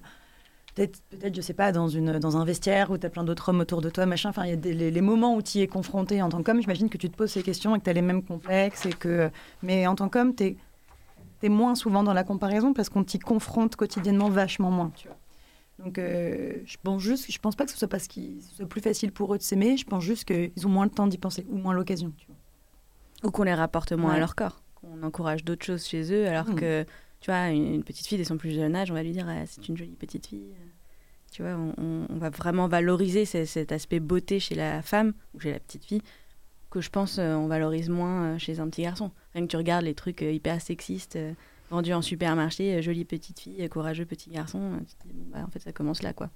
[0.75, 3.49] peut-être, peut-être, je sais pas, dans, une, dans un vestiaire où tu as plein d'autres
[3.49, 4.29] hommes autour de toi, machin.
[4.29, 6.61] Enfin, il y a des, les, moments où tu y es confronté en tant qu'homme.
[6.61, 8.85] J'imagine que tu te poses ces questions et que tu as les mêmes complexes.
[8.85, 9.31] Et que...
[9.63, 10.57] Mais en tant qu'homme, tu
[11.41, 14.91] es, moins souvent dans la comparaison parce qu'on t'y confronte quotidiennement vachement moins.
[14.95, 15.17] Tu vois.
[15.77, 18.81] Donc, euh, je pense juste, je pense pas que ce soit parce qu'il soit plus
[18.81, 19.77] facile pour eux de s'aimer.
[19.77, 22.11] Je pense juste qu'ils ont moins le temps d'y penser ou moins l'occasion.
[22.17, 22.35] Tu vois.
[23.23, 24.63] Ou qu'on les rapporte moins à leur corps.
[24.73, 26.55] Qu'on encourage d'autres choses chez eux alors mmh.
[26.55, 26.85] que
[27.25, 29.47] tu vois, une, petite fille dès son plus jeune âge, on va lui dire ah,
[29.47, 30.53] c'est une jolie petite fille.
[31.31, 35.59] Tu vois, on, va vraiment valoriser cet aspect beauté chez la femme ou chez la
[35.59, 36.03] petite fille
[36.69, 39.09] que je pense euh, on valorise moins euh, chez un petit garçon.
[39.33, 41.17] Rien que tu regardes les trucs euh, hyper sexistes
[41.71, 45.59] vendus en supermarché, jolie petite fille, courageux petit garçon, tu te dis, bah, en fait
[45.59, 46.29] ça commence là quoi.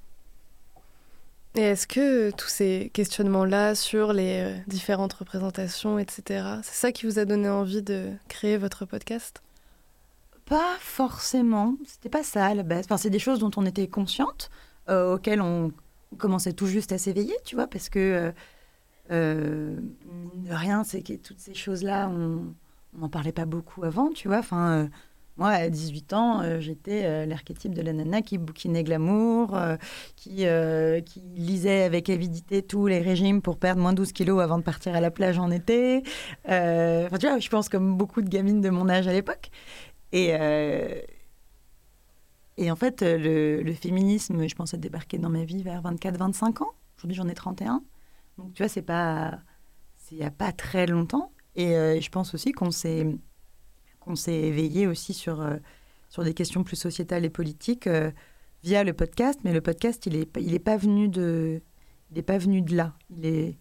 [1.54, 6.24] Et est-ce que tous ces questionnements-là sur les différentes représentations, etc.,
[6.64, 9.44] c'est ça qui vous a donné envie de créer votre podcast?
[10.50, 11.76] Pas forcément.
[11.86, 12.88] C'était pas ça à la base.
[12.98, 14.50] C'est des choses dont on était consciente,
[14.90, 15.72] euh, auxquelles on
[16.18, 18.32] commençait tout juste à s'éveiller, tu vois, parce que euh,
[19.12, 19.80] euh
[20.50, 22.56] rien, c'est que toutes ces choses-là, on
[22.98, 24.40] n'en parlait pas beaucoup avant, tu vois.
[24.40, 24.88] Enfin, euh,
[25.38, 29.58] moi, à 18 ans, j'étais l'archétype de la nana qui bouquinait glamour,
[30.18, 30.46] qui,
[31.06, 34.96] qui lisait avec avidité tous les régimes pour perdre moins 12 kilos avant de partir
[34.98, 36.04] à la plage en été.
[36.46, 39.50] Enfin, tu vois, je pense comme beaucoup de gamines de mon âge à l'époque.
[40.12, 41.02] Et, euh,
[42.58, 46.64] et en fait, le, le, féminisme, je pense, a débarqué dans ma vie vers 24-25
[46.64, 46.72] ans.
[46.98, 47.84] Aujourd'hui, j'en ai 31.
[48.38, 49.40] Donc, tu vois, c'est pas.
[50.12, 51.32] Il n'y a pas très longtemps.
[51.56, 53.06] Et euh, je pense aussi qu'on s'est
[54.00, 55.58] qu'on s'est éveillé aussi sur, euh,
[56.10, 57.88] sur des questions plus sociétales et politiques
[58.64, 59.40] via le podcast.
[59.44, 61.62] Mais le podcast, il n'est il est pas, venu de,
[62.12, 62.96] il est pas venu de là.
[63.12, 63.58] Il n'est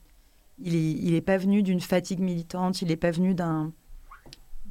[0.60, 2.82] il est, il est pas venu d'une fatigue militante.
[2.82, 3.72] Il n'est pas venu d'un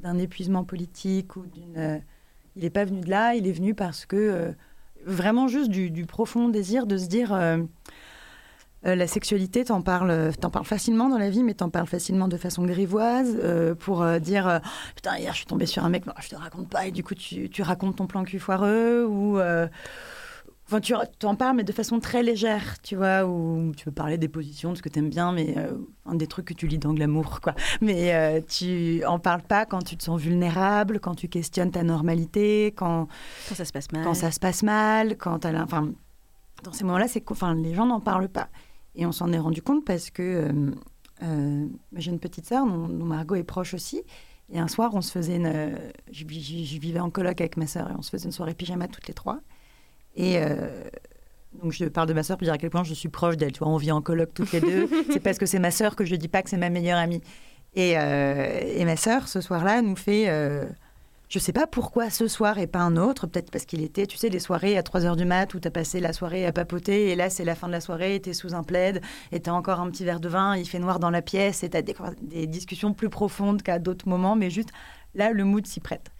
[0.00, 1.76] d'un épuisement politique ou d'une.
[1.76, 1.98] Euh,
[2.56, 4.52] il n'est pas venu de là, il est venu parce que euh,
[5.06, 7.58] vraiment juste du, profond désir de se dire euh,
[8.82, 12.36] la sexualité, t'en parles, t'en parles facilement dans la vie, mais t'en parles facilement de
[12.36, 13.36] façon grivoise
[13.78, 14.60] pour dire
[14.96, 17.04] putain hier je suis tombée sur un mec, non, je te raconte pas et du
[17.04, 19.38] coup tu, tu racontes ton plan cul foireux ou
[20.70, 24.18] Enfin, tu, en parles, mais de façon très légère, tu vois, où tu peux parler
[24.18, 25.72] des positions, de ce que tu aimes bien, mais euh,
[26.12, 27.54] des trucs que tu lis dans Glamour, quoi.
[27.80, 31.82] Mais euh, tu en parles pas quand tu te sens vulnérable, quand tu questionnes ta
[31.82, 33.08] normalité, quand,
[33.48, 34.04] quand ça se passe mal.
[34.04, 35.90] Quand ça se passe mal, quand Enfin,
[36.62, 38.50] dans ces moments-là, c'est enfin, les gens n'en parlent pas.
[38.94, 40.70] Et on s'en est rendu compte parce que euh,
[41.22, 44.02] euh j'ai une petite sœur, dont, Margot est proche aussi.
[44.50, 45.78] Et un soir, on se faisait une.
[46.12, 49.08] Je, vivais en coloc avec ma sœur et on se faisait une soirée pyjama toutes
[49.08, 49.40] les trois.
[50.18, 50.56] Et, euh,
[51.62, 53.52] Donc je parle de ma sœur pour dire à quel point je suis proche d'elle.
[53.52, 54.88] Tu vois, on vit en colloque toutes les deux.
[55.12, 56.98] c'est parce que c'est ma sœur que je ne dis pas que c'est ma meilleure
[56.98, 57.22] amie.
[57.74, 60.28] Et, euh, et ma sœur, ce soir-là, nous fait...
[60.28, 60.66] Euh,
[61.28, 63.26] je sais pas pourquoi ce soir et pas un autre.
[63.26, 65.68] Peut-être parce qu'il était, tu sais, des soirées à 3 h du mat où tu
[65.68, 68.30] as passé la soirée à papoter et là c'est la fin de la soirée, tu
[68.30, 70.78] es sous un plaid et tu as encore un petit verre de vin, il fait
[70.78, 74.48] noir dans la pièce et tu as des, discussions plus profondes qu'à d'autres moments, mais
[74.48, 74.70] juste
[75.14, 76.10] là le mood s'y prête.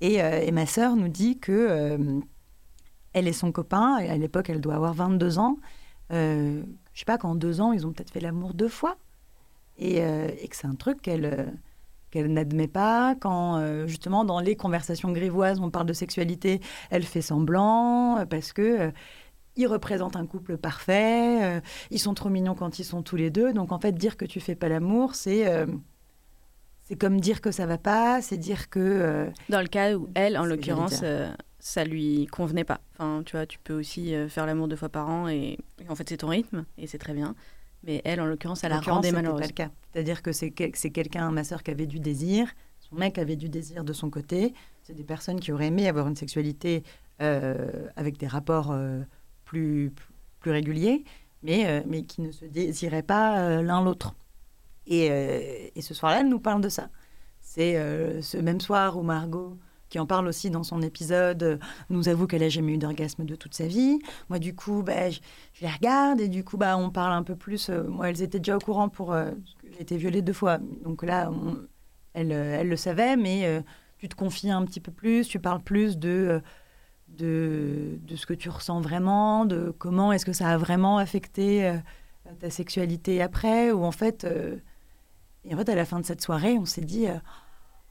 [0.00, 2.20] Et, euh, et, ma sœur nous dit que
[3.16, 5.56] elle et son copain, et à l'époque elle doit avoir 22 ans,
[6.12, 8.96] euh, je sais pas, qu'en deux ans ils ont peut-être fait l'amour deux fois
[9.78, 11.52] et, euh, et que c'est un truc qu'elle
[12.10, 13.14] qu'elle n'admet pas.
[13.20, 18.24] Quand, euh, justement, dans les conversations grivoises, on parle de sexualité, elle fait semblant euh,
[18.24, 18.90] parce que euh,
[19.56, 23.54] ils représentent un couple parfait, ils sont trop mignons quand ils sont tous les deux.
[23.54, 25.46] Donc, en fait, dire que tu fais pas l'amour, c'est.
[26.82, 29.30] c'est comme dire que ça va pas, c'est dire que.
[29.48, 31.02] Dans le cas où elle, en l'occurrence,
[31.66, 32.80] ça lui convenait pas.
[32.94, 35.96] Enfin, tu vois, tu peux aussi faire l'amour deux fois par an et, et en
[35.96, 37.34] fait, c'est ton rythme et c'est très bien.
[37.82, 39.40] Mais elle, en l'occurrence, elle a rendé malheureuse.
[39.40, 39.70] pas le cas.
[39.92, 42.48] C'est-à-dire que c'est quelqu'un, ma sœur, qui avait du désir,
[42.78, 44.54] son mec avait du désir de son côté.
[44.82, 46.84] C'est des personnes qui auraient aimé avoir une sexualité
[47.22, 49.00] euh, avec des rapports euh,
[49.44, 49.92] plus,
[50.40, 51.04] plus réguliers,
[51.42, 54.14] mais, euh, mais qui ne se désiraient pas l'un l'autre.
[54.86, 55.06] Et,
[55.74, 56.90] et, ce soir-là, elle nous parle de ça.
[57.40, 57.74] C'est
[58.22, 61.58] ce même soir où Margot qui en parle aussi dans son épisode, euh,
[61.90, 63.98] nous avoue qu'elle n'a jamais eu d'orgasme de toute sa vie.
[64.28, 65.20] Moi, du coup, bah, je,
[65.60, 67.70] les regarde et du coup, bah, on parle un peu plus.
[67.70, 69.12] Euh, moi, elles étaient déjà au courant pour.
[69.12, 69.30] Euh,
[69.72, 70.58] j'ai été violée deux fois.
[70.84, 71.30] Donc là,
[72.14, 73.62] elle, elle, le savait, mais
[73.98, 76.40] tu te confies un petit peu plus, tu parles plus de,
[77.08, 81.78] de, de, ce que tu ressens vraiment, de comment est-ce que ça a vraiment affecté
[82.40, 84.26] ta sexualité après, ou en fait.
[85.44, 87.06] et en fait, à la fin de cette soirée, on s'est dit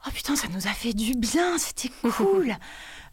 [0.06, 2.54] oh putain, ça nous a fait du bien, c'était cool.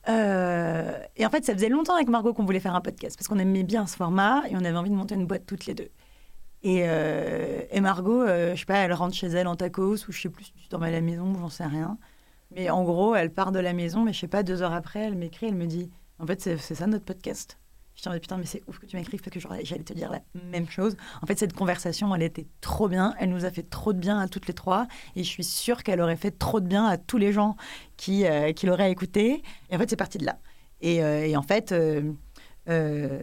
[0.10, 3.30] Euh, et en fait, ça faisait longtemps avec Margot qu'on voulait faire un podcast parce
[3.30, 5.76] qu'on aimait bien ce format et on avait envie de monter une boîte toutes les
[5.76, 5.88] deux.
[6.62, 10.12] Et, euh, et Margot, euh, je sais pas, elle rentre chez elle en tacos ou
[10.12, 11.98] je sais plus si tu dormais à la maison, j'en sais rien.
[12.54, 15.00] Mais en gros, elle part de la maison, mais je sais pas, deux heures après,
[15.00, 17.58] elle m'écrit, elle me dit, en fait, c'est ça notre podcast.
[18.10, 20.22] Me dis, putain, mais c'est ouf que tu m'écrives parce que j'allais te dire la
[20.52, 20.98] même chose.
[21.22, 23.14] En fait, cette conversation, elle était trop bien.
[23.20, 24.88] Elle nous a fait trop de bien à toutes les trois.
[25.16, 27.56] Et je suis sûre qu'elle aurait fait trop de bien à tous les gens
[27.98, 29.42] qui, euh, qui l'auraient écouté.
[29.70, 30.38] Et en fait, c'est parti de là.
[30.82, 32.12] Et, euh, en fait, euh,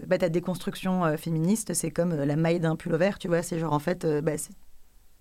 [0.06, 3.42] bah, ta déconstruction féministe, c'est comme la maille d'un pull vert, tu vois.
[3.42, 4.32] C'est genre, en fait, bah,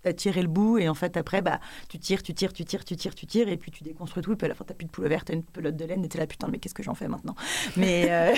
[0.02, 1.60] t'as tiré le bout et en fait après bah
[1.90, 4.34] tu tires tu tires tu tires tu tires tu tires et puis tu déconstruis tout
[4.34, 6.04] et puis à la fin t'as plus de poule verte t'as une pelote de laine
[6.04, 7.36] et t'es là putain mais qu'est-ce que j'en fais maintenant?
[7.78, 8.36] Mais euh,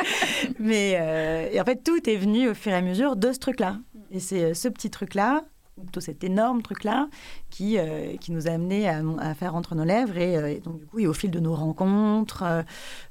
[0.58, 3.38] mais euh, et en fait tout est venu au fur et à mesure de ce
[3.38, 3.78] truc là
[4.10, 5.44] et c'est euh, ce petit truc là
[5.80, 7.08] plutôt cet énorme truc là
[7.50, 7.78] qui
[8.20, 11.14] qui nous a amené à, faire entre nos lèvres et, donc du coup et au
[11.14, 12.44] fil de nos rencontres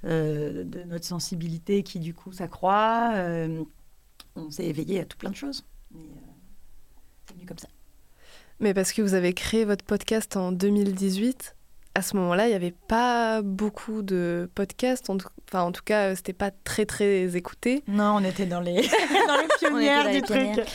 [0.03, 3.13] de notre sensibilité qui du coup s'accroît
[4.35, 5.65] on s'est éveillé à tout plein de choses.
[7.25, 7.67] C'est venu comme ça
[8.62, 11.56] mais parce que vous avez créé votre podcast en 2018,
[11.93, 15.10] à ce moment-là, il n'y avait pas beaucoup de podcasts.
[15.10, 17.84] En tout, enfin, en tout cas, c'était pas très très écouté.
[17.88, 18.76] Non, on était dans les,
[19.28, 20.65] dans les pionnières du truc.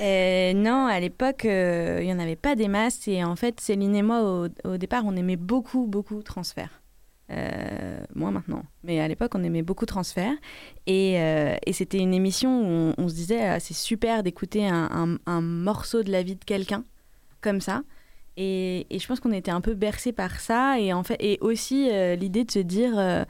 [0.00, 3.08] Et non, à l'époque, euh, il n'y en avait pas des masses.
[3.08, 6.82] Et en fait, Céline et moi, au, au départ, on aimait beaucoup, beaucoup Transfert.
[7.28, 10.30] Euh, moi maintenant, mais à l'époque on aimait beaucoup Transfert
[10.86, 15.18] et, euh, et c'était une émission où on, se disait ah, c'est super d'écouter un,
[15.26, 16.84] un, morceau de la vie de quelqu'un
[17.40, 17.82] comme ça.
[18.36, 20.78] Et, je pense qu'on était un peu bercé par ça.
[20.78, 23.24] Et, en fait, et aussi euh, l'idée de se dire, euh,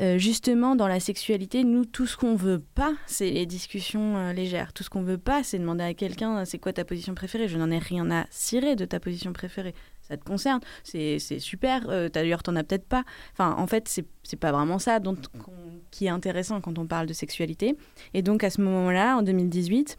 [0.00, 4.72] euh, justement, dans la sexualité, nous, tout ce qu'on veut pas, c'est les discussions légères.
[4.72, 7.48] Tout ce qu'on veut pas, c'est demander à quelqu'un, c'est quoi ta position préférée?
[7.48, 9.74] Je n'en ai rien à cirer de ta position préférée.
[10.02, 12.10] Ça te concerne, c'est super.
[12.10, 13.02] D'ailleurs, t'en as peut-être pas.
[13.32, 13.88] Enfin, en fait,
[14.22, 15.16] c'est pas vraiment ça dont,
[15.90, 17.76] qui est intéressant quand on parle de sexualité.
[18.14, 19.98] Et donc, à ce moment-là, en 2018,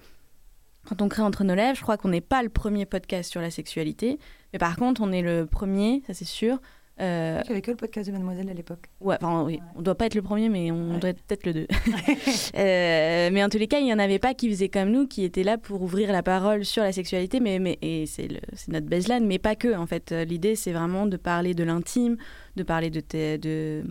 [0.87, 3.41] quand on crée Entre nos lèvres, je crois qu'on n'est pas le premier podcast sur
[3.41, 4.19] la sexualité,
[4.53, 6.59] mais par contre, on est le premier, ça c'est sûr.
[6.99, 7.41] Euh...
[7.47, 8.89] J'avais que le podcast de Mademoiselle à l'époque.
[9.01, 11.53] Ouais, enfin, oui, on doit pas être le premier, mais on doit être peut-être le
[11.53, 11.67] deux.
[12.57, 15.07] euh, mais en tous les cas, il n'y en avait pas qui faisaient comme nous,
[15.07, 18.29] qui étaient là pour ouvrir la parole sur la sexualité, mais, mais et c'est
[18.67, 19.75] notre baseline, mais pas que.
[19.75, 22.17] En fait, l'idée, c'est vraiment de parler de l'intime,
[22.55, 23.83] de parler de, tes, de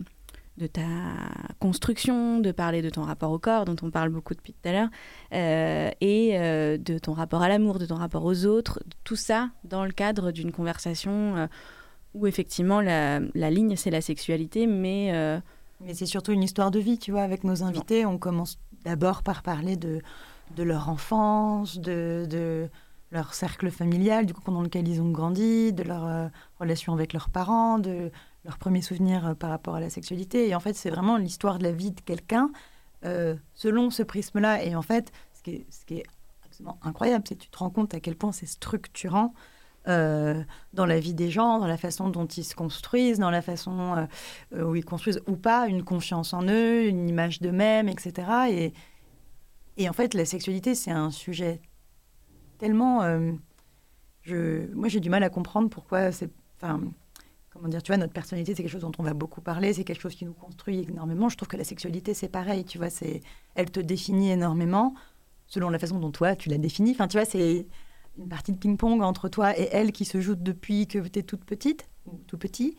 [0.57, 0.81] de ta
[1.59, 4.71] construction, de parler de ton rapport au corps, dont on parle beaucoup depuis tout à
[4.71, 4.89] l'heure,
[5.33, 9.49] euh, et euh, de ton rapport à l'amour, de ton rapport aux autres, tout ça
[9.63, 11.47] dans le cadre d'une conversation euh,
[12.15, 15.41] où effectivement la, ligne c'est la sexualité, mais...
[15.79, 19.21] Mais c'est surtout une histoire de vie, tu vois, avec nos invités, on commence d'abord
[19.21, 20.01] par parler de,
[20.55, 22.67] de leur enfance, de, de
[23.11, 27.29] leur cercle familial, du coup, dans lequel ils ont grandi, de leur relation avec leurs
[27.29, 28.09] parents, de
[28.47, 30.47] leurs premiers souvenirs euh, par rapport à la sexualité.
[30.47, 32.51] Et en fait, c'est vraiment l'histoire de la vie de quelqu'un
[33.53, 34.65] selon ce prisme-là.
[34.65, 36.05] Et en fait, ce qui est, ce qui est
[36.43, 39.33] absolument incroyable, c'est que tu te rends compte à quel point c'est structurant
[39.87, 43.41] euh, dans la vie des gens, dans la façon dont ils se construisent, dans la
[43.41, 44.05] façon euh,
[44.53, 48.27] euh, où ils construisent ou pas une confiance en eux, une image d'eux-mêmes, etc.
[48.49, 48.73] Et,
[49.77, 51.61] et en fait, la sexualité, c'est un sujet
[52.57, 53.01] tellement...
[54.23, 56.29] je, moi, j'ai du mal à comprendre pourquoi c'est...
[56.57, 56.81] Enfin,
[57.57, 59.83] comment dire, tu vois, notre personnalité, c'est quelque chose dont on va beaucoup parler, c'est
[59.83, 61.29] quelque chose qui nous construit énormément.
[61.29, 63.21] Je trouve que la sexualité, c'est pareil, tu vois, c'est,
[63.55, 64.93] elle te définit énormément
[65.47, 66.91] selon la façon dont toi, tu la définis.
[66.91, 67.67] Enfin, tu vois, c'est
[68.17, 71.23] une partie de ping-pong entre toi et elle qui se joue depuis que tu es
[71.23, 72.75] toute petite, ou tout petit.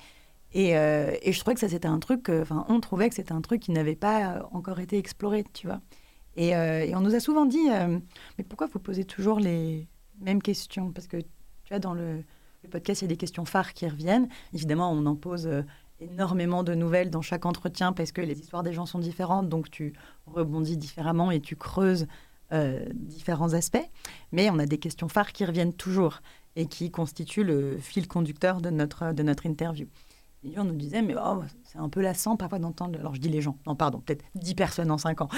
[0.52, 3.32] Et, euh, et, je trouvais que ça, c'était un truc, enfin, on trouvait que c'était
[3.32, 5.80] un truc qui n'avait pas encore été exploré, tu vois.
[6.36, 7.98] Et, euh, on nous a souvent dit, euh,
[8.38, 9.88] mais pourquoi vous posez toujours les
[10.20, 10.92] mêmes questions?
[10.92, 12.22] Parce que, tu vois, dans le,
[12.62, 14.28] le, podcast, il y a des questions phares qui reviennent.
[14.52, 15.48] Évidemment, on en pose
[16.00, 19.70] énormément de nouvelles dans chaque entretien parce que les histoires des gens sont différentes, donc
[19.70, 19.92] tu
[20.26, 22.06] rebondis différemment et tu creuses
[22.52, 23.90] euh, différents aspects,
[24.32, 26.20] mais on a des questions phares qui reviennent toujours
[26.56, 29.86] et qui constituent le fil conducteur de notre, de notre interview.
[30.44, 33.28] Et on nous disait, mais oh, c'est un peu lassant parfois d'entendre, alors je dis
[33.28, 35.28] les gens, non pardon, peut-être 10 personnes en 5 ans,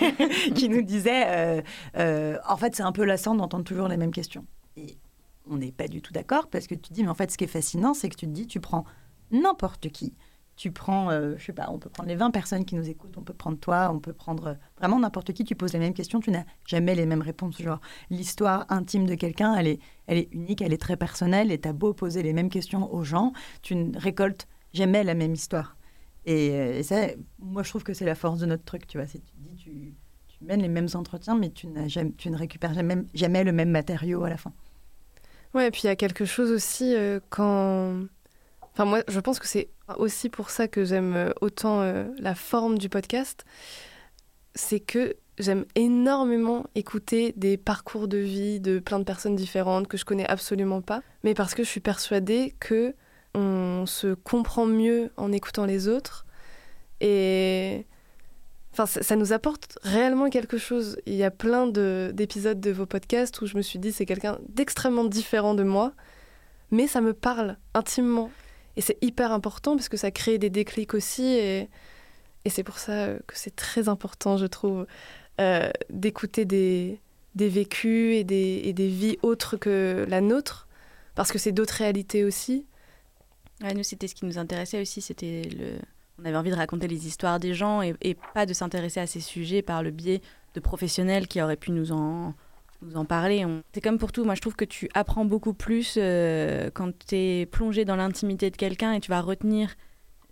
[0.56, 1.62] qui nous disaient, euh,
[1.98, 4.44] euh, en fait c'est un peu lassant d'entendre toujours les mêmes questions.
[4.76, 4.96] Et
[5.48, 7.44] on n'est pas du tout d'accord parce que tu dis, mais en fait ce qui
[7.44, 8.84] est fascinant, c'est que tu te dis, tu prends
[9.30, 10.14] n'importe qui,
[10.56, 13.16] tu prends, euh, je sais pas, on peut prendre les 20 personnes qui nous écoutent,
[13.18, 15.92] on peut prendre toi, on peut prendre euh, vraiment n'importe qui, tu poses les mêmes
[15.92, 17.60] questions, tu n'as jamais les mêmes réponses.
[17.60, 21.60] Genre, l'histoire intime de quelqu'un, elle est, elle est unique, elle est très personnelle, et
[21.60, 25.34] tu as beau poser les mêmes questions aux gens, tu ne récoltes jamais la même
[25.34, 25.76] histoire.
[26.24, 29.06] Et, euh, ça, moi, je trouve que c'est la force de notre truc, tu vois.
[29.06, 29.94] Tu dis, tu,
[30.26, 33.70] tu mènes les mêmes entretiens, mais tu, jamais, tu ne récupères jamais, jamais le même
[33.70, 34.52] matériau à la fin.
[35.56, 36.94] Ouais, et puis il y a quelque chose aussi
[37.30, 38.06] quand
[38.76, 42.34] Enfin, moi, je pense que c'est aussi pour ça que j'aime euh, autant euh, la
[42.34, 43.46] forme du podcast.
[44.54, 49.96] C'est que j'aime énormément écouter des parcours de vie de plein de personnes différentes que
[49.96, 52.94] je connais absolument pas, mais parce que je suis persuadée que
[53.34, 56.26] on se comprend mieux en écoutant les autres
[57.00, 57.86] et
[58.78, 60.98] Enfin, ça, nous apporte réellement quelque chose.
[61.06, 64.38] Il y a plein d'épisodes de, vos podcasts où je me suis dit c'est quelqu'un
[64.50, 65.94] d'extrêmement différent de moi,
[66.70, 68.30] mais ça me parle intimement.
[68.76, 71.24] Et c'est hyper important parce que ça crée des déclics aussi.
[71.24, 71.70] Et,
[72.48, 74.86] c'est pour ça que c'est très important, je trouve,
[75.40, 77.00] euh, d'écouter des,
[77.34, 80.68] vécus et des, et des vies autres que la nôtre,
[81.14, 82.66] parce que c'est d'autres réalités aussi.
[83.62, 85.78] nous, c'était ce qui nous intéressait aussi, c'était le...
[86.18, 89.20] On avait envie de raconter les histoires des gens et, pas de s'intéresser à ces
[89.20, 90.22] sujets par le biais
[90.54, 92.34] de professionnels qui auraient pu nous en,
[93.08, 93.44] parler.
[93.72, 97.16] C'est comme pour tout, moi je trouve que tu apprends beaucoup plus euh, quand tu
[97.16, 99.74] es plongé dans l'intimité de quelqu'un et tu vas retenir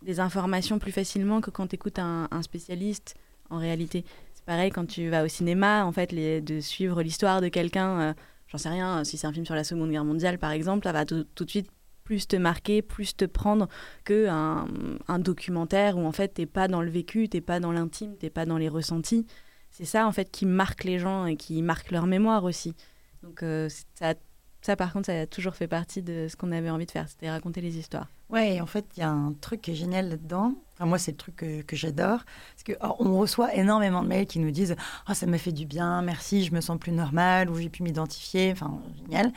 [0.02, 3.16] des informations plus facilement que quand tu écoutes un, spécialiste
[3.50, 4.04] en réalité.
[4.34, 8.14] C'est pareil quand tu vas au cinéma, en fait, de suivre l'histoire de quelqu'un, euh,
[8.48, 10.92] j'en sais rien, si c'est un film sur la Seconde Guerre mondiale par exemple, ça
[10.92, 11.68] va tout, de suite
[12.04, 13.68] plus te marquer, plus te prendre
[14.04, 18.16] que un, documentaire où en fait t'es pas dans le vécu, t'es pas dans l'intime,
[18.16, 19.26] t'es pas dans les ressentis
[19.74, 22.76] c'est ça en fait qui marque les gens et qui marque leur mémoire aussi.
[23.24, 24.14] Donc euh, ça,
[24.62, 27.08] ça par contre ça a toujours fait partie de ce qu'on avait envie de faire,
[27.08, 28.06] c'était raconter les histoires.
[28.30, 30.54] Ouais, en fait il y a un truc génial là-dedans.
[30.74, 34.38] Enfin, moi c'est le truc que, j'adore parce que on reçoit énormément de mails qui
[34.38, 37.58] nous disent ah ça m'a fait du bien, merci, je me sens plus normal ou
[37.58, 38.52] j'ai pu m'identifier.
[38.52, 39.32] Enfin génial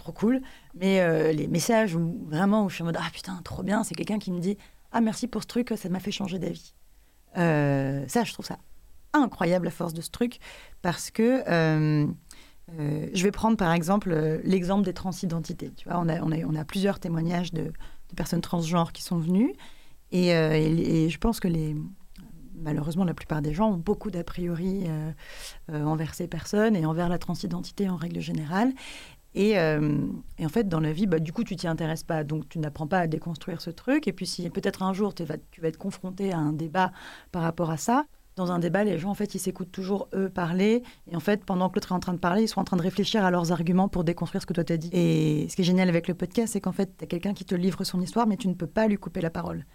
[0.00, 0.40] trop cool.
[0.74, 3.84] Mais euh, les messages où vraiment où je suis en mode ah putain trop bien,
[3.84, 4.56] c'est quelqu'un qui me dit
[4.92, 6.74] ah merci pour ce truc, ça m'a fait changer d'avis.
[7.36, 8.58] Euh, ça, je trouve ça
[9.12, 10.38] incroyable à force de ce truc
[10.82, 12.06] parce que euh,
[13.12, 15.72] je vais prendre par exemple l'exemple des transidentités.
[15.76, 17.72] Tu vois, on a, on a, plusieurs témoignages de,
[18.16, 19.52] personnes transgenres qui sont venues
[20.12, 21.76] et, je pense que les
[22.54, 24.86] malheureusement la plupart des gens ont beaucoup d'a priori
[25.72, 28.72] envers ces personnes et envers la transidentité en règle générale.
[29.34, 32.48] Et, et, en fait, dans la vie, bah, du coup, tu t'y intéresses pas, donc
[32.48, 34.08] tu n'apprends pas à déconstruire ce truc.
[34.08, 36.92] Et puis, si peut-être un jour, tu vas, tu vas être confronté à un débat
[37.30, 40.30] par rapport à ça, dans un débat, les gens, en fait, ils s'écoutent toujours eux
[40.30, 40.82] parler.
[41.10, 42.76] Et en fait, pendant que l'autre est en train de parler, ils sont en train
[42.76, 44.88] de réfléchir à leurs arguments pour déconstruire ce que toi t'as dit.
[44.92, 47.44] Et ce qui est génial avec le podcast, c'est qu'en fait, tu as quelqu'un qui
[47.44, 49.66] te livre son histoire, mais tu ne peux pas lui couper la parole.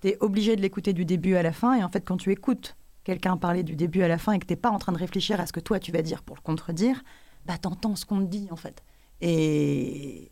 [0.00, 1.74] Tu es obligé de l'écouter du début à la fin.
[1.74, 4.46] Et en fait, quand tu écoutes quelqu'un parler du début à la fin et que
[4.46, 6.36] tu n'es pas en train de réfléchir à ce que toi tu vas dire pour
[6.36, 7.02] le contredire,
[7.46, 8.84] bah t'entends ce qu'on te dit, en fait.
[9.22, 10.30] Et,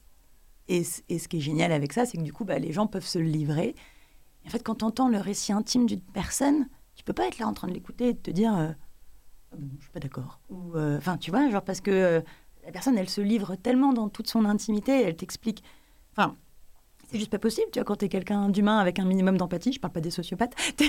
[0.68, 3.06] et, ce qui est génial avec ça, c'est que du coup, bah, les gens peuvent
[3.06, 3.74] se livrer.
[4.46, 7.46] En fait, quand tu entends le récit intime d'une personne, tu peux pas être là
[7.46, 8.68] en train de l'écouter et de te dire euh,
[9.52, 12.20] ah je suis pas d'accord ou euh, enfin tu vois genre parce que euh,
[12.64, 15.62] la personne elle se livre tellement dans toute son intimité elle t'explique
[16.12, 16.36] enfin
[17.10, 17.66] c'est juste pas possible.
[17.72, 20.54] Tu vois, quand t'es quelqu'un d'humain avec un minimum d'empathie, je parle pas des sociopathes,
[20.76, 20.88] t'es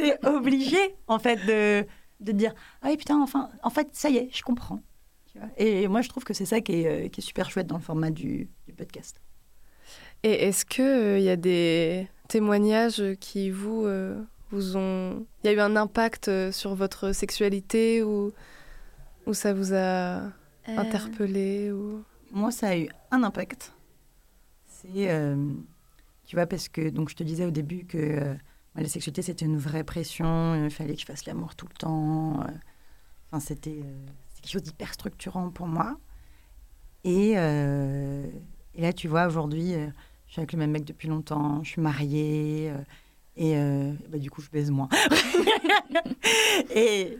[0.00, 1.86] es obligé, en fait, de,
[2.20, 2.52] de te dire
[2.82, 4.80] Ah oui, putain, enfin, en fait, ça y est, je comprends.
[5.56, 7.76] Et moi, je trouve que c'est ça qui est, euh, qui est, super chouette dans
[7.76, 9.20] le format du, du podcast.
[10.22, 14.20] Et est-ce qu'il il euh, y a des témoignages qui vous, euh,
[14.50, 15.26] vous ont.
[15.42, 18.32] Il y a eu un impact sur votre sexualité ou,
[19.26, 20.22] ou ça vous a
[20.66, 22.04] interpellé ou...
[22.32, 23.72] Moi, ça a eu un impact.
[24.66, 25.10] C'est.
[26.26, 28.36] tu vois, parce que donc, je te disais au début que
[28.76, 30.54] la sexualité, c'était une vraie pression.
[30.54, 32.44] Il fallait que je fasse l'amour tout le temps.
[33.30, 33.82] Enfin, c'était
[34.40, 35.96] quelque chose d'hyper structurant pour moi.
[37.04, 39.74] Et, et, là, tu vois, aujourd'hui,
[40.30, 42.78] je suis avec le même mec depuis longtemps, je suis mariée, euh,
[43.36, 44.88] et euh, bah, du coup, je baise moins.
[46.74, 47.18] et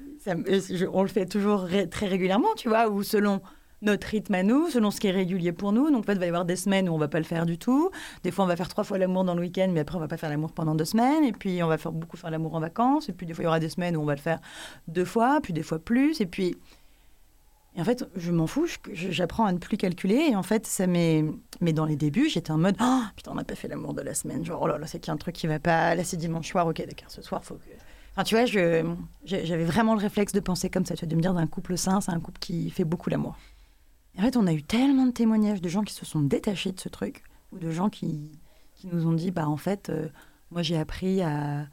[0.92, 3.40] on le fait toujours très régulièrement, tu vois, ou selon
[3.82, 5.90] notre rythme à nous, selon ce qui est régulier pour nous.
[5.90, 7.46] Donc, en fait, il va y avoir des semaines où on va pas le faire
[7.46, 7.90] du tout.
[8.22, 10.06] Des fois, on va faire trois fois l'amour dans le week-end, mais après, on va
[10.06, 11.24] pas faire l'amour pendant deux semaines.
[11.24, 13.08] Et puis, on va beaucoup faire l'amour en vacances.
[13.08, 14.38] Et puis, des fois, il y aura des semaines où on va le faire
[14.86, 16.20] deux fois, puis des fois plus.
[16.20, 16.56] Et puis,
[17.76, 20.28] et en fait, je m'en fous, j'apprends à ne plus calculer.
[20.30, 21.24] Et en fait, ça m'est.
[21.60, 24.02] Mais dans les débuts, j'étais en mode oh, putain, on n'a pas fait l'amour de
[24.02, 24.44] la semaine.
[24.44, 25.94] Genre, oh là là, c'est qu'il y a un truc qui va pas.
[25.94, 27.70] Là, c'est dimanche soir, ok, d'accord, ce soir, faut que.
[28.12, 31.22] Enfin, tu vois, j'avais vraiment le réflexe de penser comme ça, tu vois, de me
[31.22, 33.36] dire d'un couple sain, c'est un couple qui fait beaucoup l'amour.
[34.18, 36.80] En fait, on a eu tellement de témoignages de gens qui se sont détachés de
[36.80, 38.32] ce truc, ou de gens qui,
[38.74, 40.08] qui nous ont dit bah, en fait, euh,
[40.50, 41.68] moi, j'ai appris à.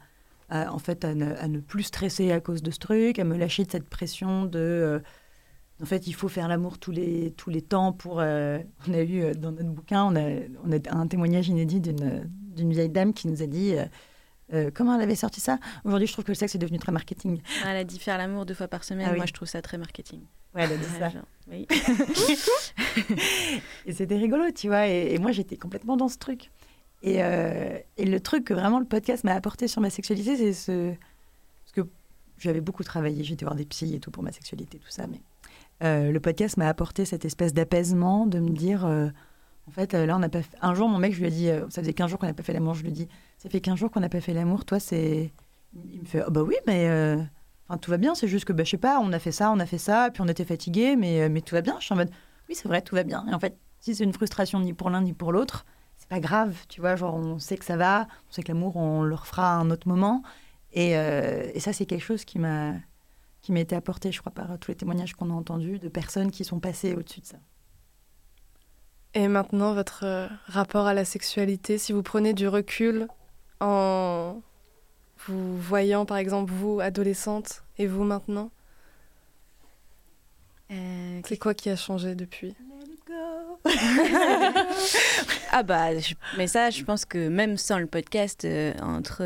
[0.48, 3.72] en fait, à ne, plus stresser à cause de ce truc, à me lâcher de
[3.72, 4.58] cette pression de.
[4.60, 5.00] Euh,
[5.80, 8.20] en fait, il faut faire l'amour tous les, tous les temps pour...
[8.20, 8.58] Euh,
[8.88, 12.72] on a eu euh, dans notre bouquin, on a, on a un témoignage inédit d'une
[12.72, 13.74] vieille dame qui nous a dit...
[14.54, 15.58] Euh, comment elle avait sorti ça?
[15.84, 17.42] Aujourd'hui, je trouve que le sexe est devenu très marketing.
[17.66, 19.08] Elle a dit faire l'amour deux fois par semaine.
[19.10, 20.20] Ah Moi, je trouve ça très marketing.
[20.54, 21.12] Ouais, elle a dit ça.
[21.48, 21.66] oui.
[23.86, 24.86] et c'était rigolo, tu vois.
[24.86, 26.50] Et, moi, j'étais complètement dans ce truc.
[27.02, 30.94] Et, et, le truc que vraiment le podcast m'a apporté sur ma sexualité, c'est ce...
[31.66, 31.92] Parce que
[32.38, 35.06] j'avais beaucoup travaillé, j'étais voir des psys et tout pour ma sexualité, tout ça.
[35.06, 35.20] Mais
[35.82, 39.08] euh, le podcast m'a apporté cette espèce d'apaisement, de me dire, euh,
[39.68, 40.40] en fait, euh, là, on n'a pas.
[40.60, 42.42] Un jour, mon mec, je lui ai dit, ça faisait 15 jours qu'on n'a pas
[42.42, 43.08] fait l'amour, je lui ai dit,
[43.38, 45.32] ça fait 15 jours qu'on n'a pas fait l'amour, toi, c'est.
[45.74, 46.88] Il me fait, oh, bah oui, mais.
[47.68, 49.50] Enfin, tout va bien, c'est juste que, bah, je sais pas, on a fait ça,
[49.52, 51.76] on a fait ça, puis on était fatigué, mais, mais tout va bien.
[51.78, 52.10] Je suis en mode,
[52.48, 53.26] oui, c'est vrai, tout va bien.
[53.30, 55.66] Et en fait, si c'est une frustration ni pour l'un ni pour l'autre,
[55.98, 58.76] c'est pas grave, tu vois, genre, on sait que ça va, on sait que l'amour,
[58.76, 60.22] on le refera à un autre moment.
[60.72, 60.94] Et
[61.58, 62.74] ça, c'est quelque chose qui m'a
[63.48, 66.30] qui m'a été apporté, je crois, par tous les témoignages qu'on a entendus de personnes
[66.30, 67.38] qui sont passées au-dessus de ça.
[69.14, 73.08] Et maintenant, votre euh, rapport à la sexualité, si vous prenez du recul
[73.60, 74.42] en
[75.26, 78.50] vous voyant, par exemple, vous, adolescente, et vous maintenant
[80.70, 82.54] euh, C'est quoi qui a changé depuis?
[85.52, 85.86] Ah bah,
[86.36, 89.22] mais ça, je pense que même sans le podcast, euh, entre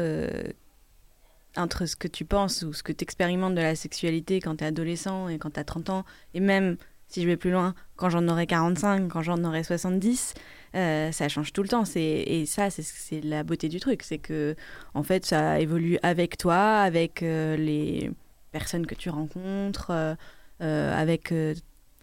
[1.57, 4.65] entre ce que tu penses ou ce que tu expérimentes de la sexualité quand tu
[4.65, 6.77] es adolescent et quand tu as 30 ans, et même,
[7.09, 10.35] si je vais plus loin, quand j'en aurai 45, quand j'en aurai 70,
[10.75, 11.85] euh, ça change tout le temps.
[11.95, 14.03] Et ça, c'est la beauté du truc.
[14.03, 14.57] C'est que,
[14.95, 18.11] en fait, ça évolue avec toi, avec euh, les
[18.51, 20.17] personnes que tu rencontres,
[20.63, 21.35] euh, avec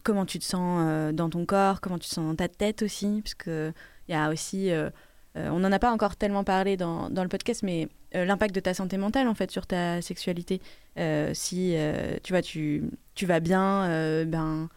[0.02, 3.20] comment tu te sens dans ton corps, comment tu te sens dans ta tête aussi,
[3.22, 3.74] parce qu'il
[4.08, 4.90] y a aussi euh,
[5.36, 8.74] on n'en a pas encore tellement parlé dans, le podcast, mais euh, l'impact de ta
[8.74, 10.60] santé mentale en fait sur ta sexualité.
[10.98, 11.76] Euh, si
[12.22, 14.68] tu tu, tu vas bien, ben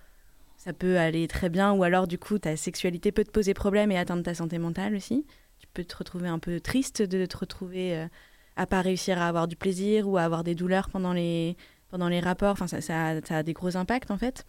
[0.58, 3.92] ça peut aller très bien, ou alors du coup ta sexualité peut te poser problème
[3.92, 5.26] et atteindre ta santé mentale aussi.
[5.60, 8.08] Tu peux te retrouver un peu triste de te retrouver
[8.56, 11.58] à pas réussir à avoir du plaisir ou à avoir des douleurs pendant les,
[11.90, 12.52] pendant les rapports.
[12.52, 14.46] Enfin, ça, ça, ça a des gros impacts en fait.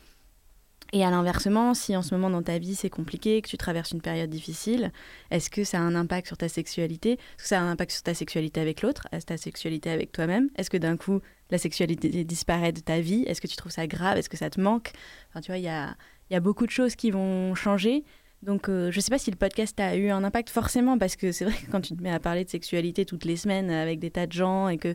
[0.95, 3.91] Et à l'inversement, si en ce moment dans ta vie c'est compliqué, que tu traverses
[3.91, 4.93] une période difficile,
[5.33, 7.15] est-ce que ça a un impact sur ta sexualité?
[7.15, 10.51] Est-ce que ça a un impact sur ta sexualité avec l'autre, ta sexualité avec toi-même?
[10.55, 11.21] Est-ce que d'un coup
[11.51, 13.25] la sexualité disparaît de ta vie?
[13.27, 14.19] Est-ce que tu trouves ça grave?
[14.19, 14.93] Est-ce que ça te manque?
[15.31, 18.05] Enfin, tu vois, il y a, beaucoup de choses qui vont changer.
[18.45, 21.17] Donc, euh, je ne sais pas si le podcast a eu un impact forcément, parce
[21.17, 23.69] que c'est vrai que quand tu te mets à parler de sexualité toutes les semaines
[23.69, 24.95] avec des tas de gens et que,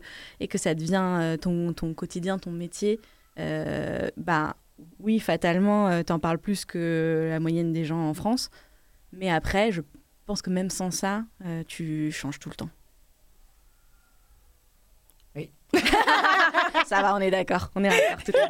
[0.55, 3.01] ça devient euh, ton, ton quotidien, ton métier,
[3.37, 4.55] euh, bah,
[4.99, 8.49] oui, fatalement, euh, t'en parles plus que la moyenne des gens en France.
[9.13, 9.81] Mais après, je
[10.25, 12.69] pense que même sans ça, euh, tu changes tout le temps.
[15.35, 15.51] Oui.
[16.85, 17.71] ça va, on est d'accord.
[17.75, 18.49] On est d'accord.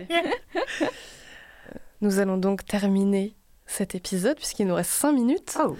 [2.01, 5.57] Nous allons donc terminer cet épisode puisqu'il nous reste 5 minutes.
[5.61, 5.77] Oh.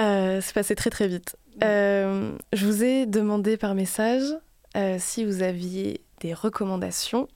[0.00, 1.36] Euh, c'est passé très très vite.
[1.60, 4.22] je vous ai demandé par message
[4.98, 7.28] si vous aviez des recommandations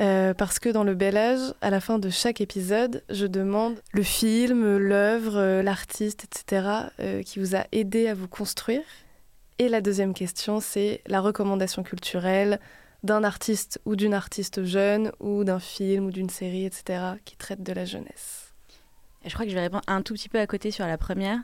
[0.00, 3.80] Euh, parce que dans le bel âge, à la fin de chaque épisode, je demande
[3.92, 6.68] le film, l'œuvre, euh, l'artiste, etc.,
[7.00, 8.82] euh, qui vous a aidé à vous construire.
[9.58, 12.60] Et la deuxième question, c'est la recommandation culturelle
[13.02, 17.62] d'un artiste ou d'une artiste jeune, ou d'un film ou d'une série, etc., qui traite
[17.62, 18.54] de la jeunesse.
[19.26, 21.40] Je crois que je vais répondre un tout petit peu à côté sur la première.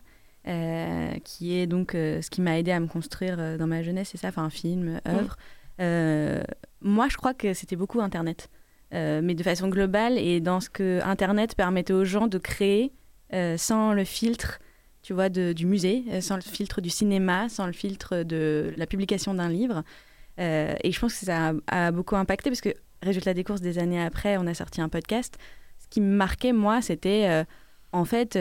[1.24, 4.28] qui est donc ce qui m'a aidé à me construire dans ma jeunesse, c'est ça,
[4.28, 5.08] enfin un film, mmh.
[5.08, 5.36] œuvre.
[5.80, 6.42] Euh,
[6.80, 8.48] moi, je crois que c'était beaucoup Internet,
[8.94, 12.92] euh, mais de façon globale et dans ce que Internet permettait aux gens de créer
[13.32, 14.58] euh, sans le filtre,
[15.02, 19.34] tu vois, du musée, sans le filtre du cinéma, sans le filtre de la publication
[19.34, 19.84] d'un livre.
[20.38, 22.70] et je pense que ça a, beaucoup impacté parce que,
[23.02, 25.38] résultat des courses, des années après, on a sorti un podcast.
[25.78, 27.44] Ce qui me marquait, moi, c'était
[27.92, 28.36] en fait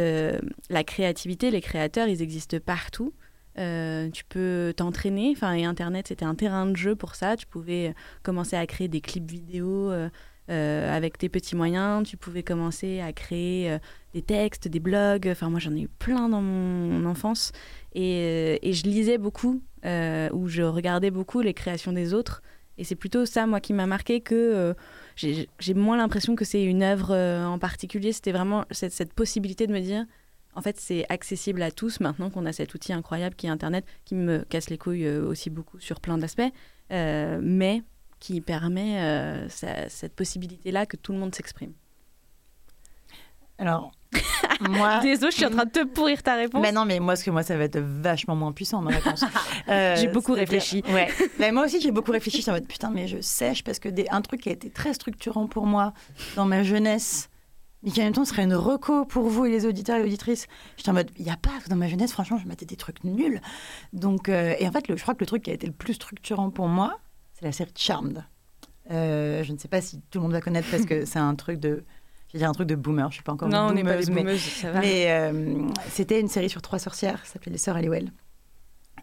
[0.71, 3.13] la créativité, les créateurs, ils existent partout.
[3.57, 5.31] Euh, tu peux t'entraîner.
[5.31, 7.35] Enfin, et Internet, c'était un terrain de jeu pour ça.
[7.35, 7.93] Tu pouvais
[8.23, 10.09] commencer à créer des clips vidéo euh,
[10.49, 12.07] euh, avec tes petits moyens.
[12.07, 13.77] Tu pouvais commencer à créer
[14.13, 15.27] des textes, des blogs.
[15.29, 17.51] Enfin, moi, j'en ai eu plein dans mon enfance.
[17.93, 22.41] Et, et je lisais beaucoup, ou je regardais beaucoup les créations des autres.
[22.77, 24.75] Et c'est plutôt ça, moi, qui m'a marqué que
[25.15, 28.11] j'ai moins l'impression que c'est une œuvre en particulier.
[28.11, 30.05] C'était vraiment cette possibilité de me dire
[30.55, 33.85] en fait, c'est accessible à tous maintenant qu'on a cet outil incroyable qui est Internet,
[34.05, 36.41] qui me casse les couilles euh, aussi beaucoup sur plein d'aspects,
[36.91, 37.83] euh, mais
[38.19, 41.73] qui permet euh, cette possibilité-là que tout le monde s'exprime.
[43.57, 43.91] Alors,
[44.61, 44.99] moi.
[45.01, 46.61] Désolé, je suis en train de te pourrir ta réponse.
[46.61, 49.23] Mais non, mais moi, parce que moi, ça va être vachement moins puissant, ma réponse.
[49.67, 50.83] j'ai beaucoup réfléchi.
[50.89, 51.09] Ouais.
[51.39, 52.37] mais moi aussi, j'ai beaucoup réfléchi.
[52.37, 54.07] Je suis en mode, putain, mais je sèche parce que des...
[54.09, 55.93] un truc qui a été très structurant pour moi
[56.35, 57.29] dans ma jeunesse,
[57.85, 60.47] mais qui en même temps serait une reco pour vous et les auditeurs et auditrices.
[60.75, 63.03] J'étais en mode, il n'y a pas, dans ma jeunesse, franchement, je mettais des trucs
[63.03, 63.39] nuls.
[63.93, 65.73] Donc, euh, et en fait, le, je crois que le truc qui a été le
[65.73, 66.99] plus structurant pour moi,
[67.33, 68.25] c'est la série Charmed.
[68.91, 71.35] Euh, je ne sais pas si tout le monde va connaître parce que c'est un
[71.35, 71.83] truc de.
[72.33, 74.37] J'ai un truc de boomer, je suis pas encore non, on n'est pas des boomers,
[74.37, 74.81] ça va.
[74.81, 78.11] Mais euh, c'était une série sur trois sorcières, ça s'appelait Les Sœurs Halliwell.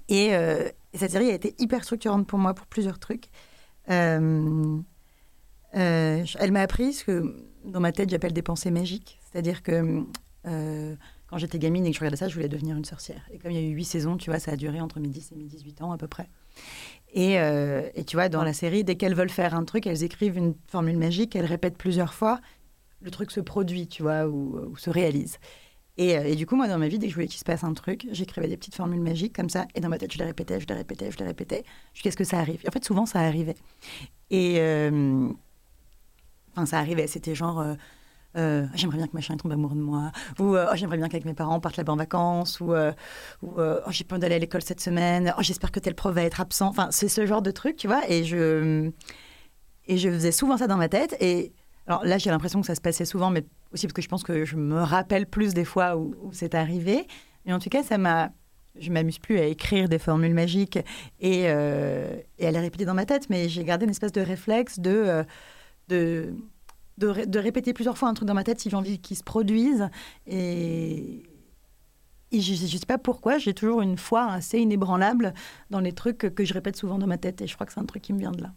[0.09, 3.31] Et, et, cette série a été hyper structurante pour moi pour plusieurs trucs.
[3.87, 4.85] elle
[5.73, 9.19] m'a appris ce que dans ma tête, j'appelle des pensées magiques.
[9.31, 10.05] C'est-à-dire que
[10.47, 10.95] euh,
[11.29, 13.23] quand j'étais gamine et que je regardais ça, je voulais devenir une sorcière.
[13.33, 15.09] Et comme il y a eu huit saisons, tu vois, ça a duré entre mes
[15.09, 16.29] 10 et mes 18 ans à peu près.
[17.15, 20.03] Et, euh, et tu vois, dans la série, dès qu'elles veulent faire un truc, elles
[20.03, 22.41] écrivent une formule magique, elles répètent plusieurs fois,
[23.01, 25.39] le truc se produit, tu vois, ou, se réalise.
[25.99, 27.45] Et, euh, et, du coup, moi, dans ma vie, dès que je voulais qu'il se
[27.45, 30.19] passe un truc, j'écrivais des petites formules magiques comme ça, et dans ma tête, je
[30.19, 32.61] les répétais, je les répétais, je les répétais, jusqu'à ce que ça arrive.
[32.65, 33.57] Et en fait, souvent, ça arrivait.
[34.31, 34.59] Et
[36.53, 37.61] Enfin, ça arrivait, c'était genre.
[37.61, 37.75] Euh,
[38.39, 41.27] euh, j'aimerais bien que machin tombe amoureux de moi, ou euh, oh, j'aimerais bien qu'avec
[41.27, 45.35] mes parents partent là-bas en vacances, ou, oh, j'ai peur d'aller à l'école cette semaine,
[45.37, 46.69] oh, j'espère que tel prof va être absent.
[46.69, 48.01] Enfin, c'est ce genre de truc, tu vois.
[48.09, 48.91] Et je,
[49.87, 51.15] et je faisais souvent ça dans ma tête.
[51.21, 51.53] Et
[51.87, 53.45] alors là, j'ai l'impression que ça se passait souvent, mais
[53.75, 57.07] aussi parce que je pense que je me rappelle plus des fois où, c'est arrivé.
[57.45, 58.31] Mais en tout cas, ça m'a.
[58.81, 60.79] Je m'amuse plus à écrire des formules magiques
[61.21, 64.79] et, et à les répéter dans ma tête, mais j'ai gardé une espèce de réflexe
[64.79, 65.27] de
[65.93, 66.35] de,
[66.99, 69.89] de, répéter plusieurs fois un truc dans ma tête si j'ai envie qu'il se produise.
[70.27, 71.23] Et,
[72.33, 75.35] je ne sais pas pourquoi, j'ai toujours une foi assez inébranlable
[75.71, 77.43] dans les trucs que je répète souvent dans ma tête.
[77.43, 78.55] Et je crois que c'est un truc qui me vient de là.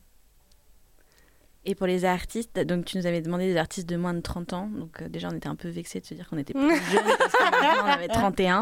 [1.68, 4.54] Et pour les artistes, donc tu nous avais demandé des artistes de moins de 30
[4.54, 4.70] ans.
[4.70, 6.62] Donc euh, déjà, on était un peu vexés de se dire qu'on était plus
[6.92, 8.62] jeunes parce qu'on avait 31.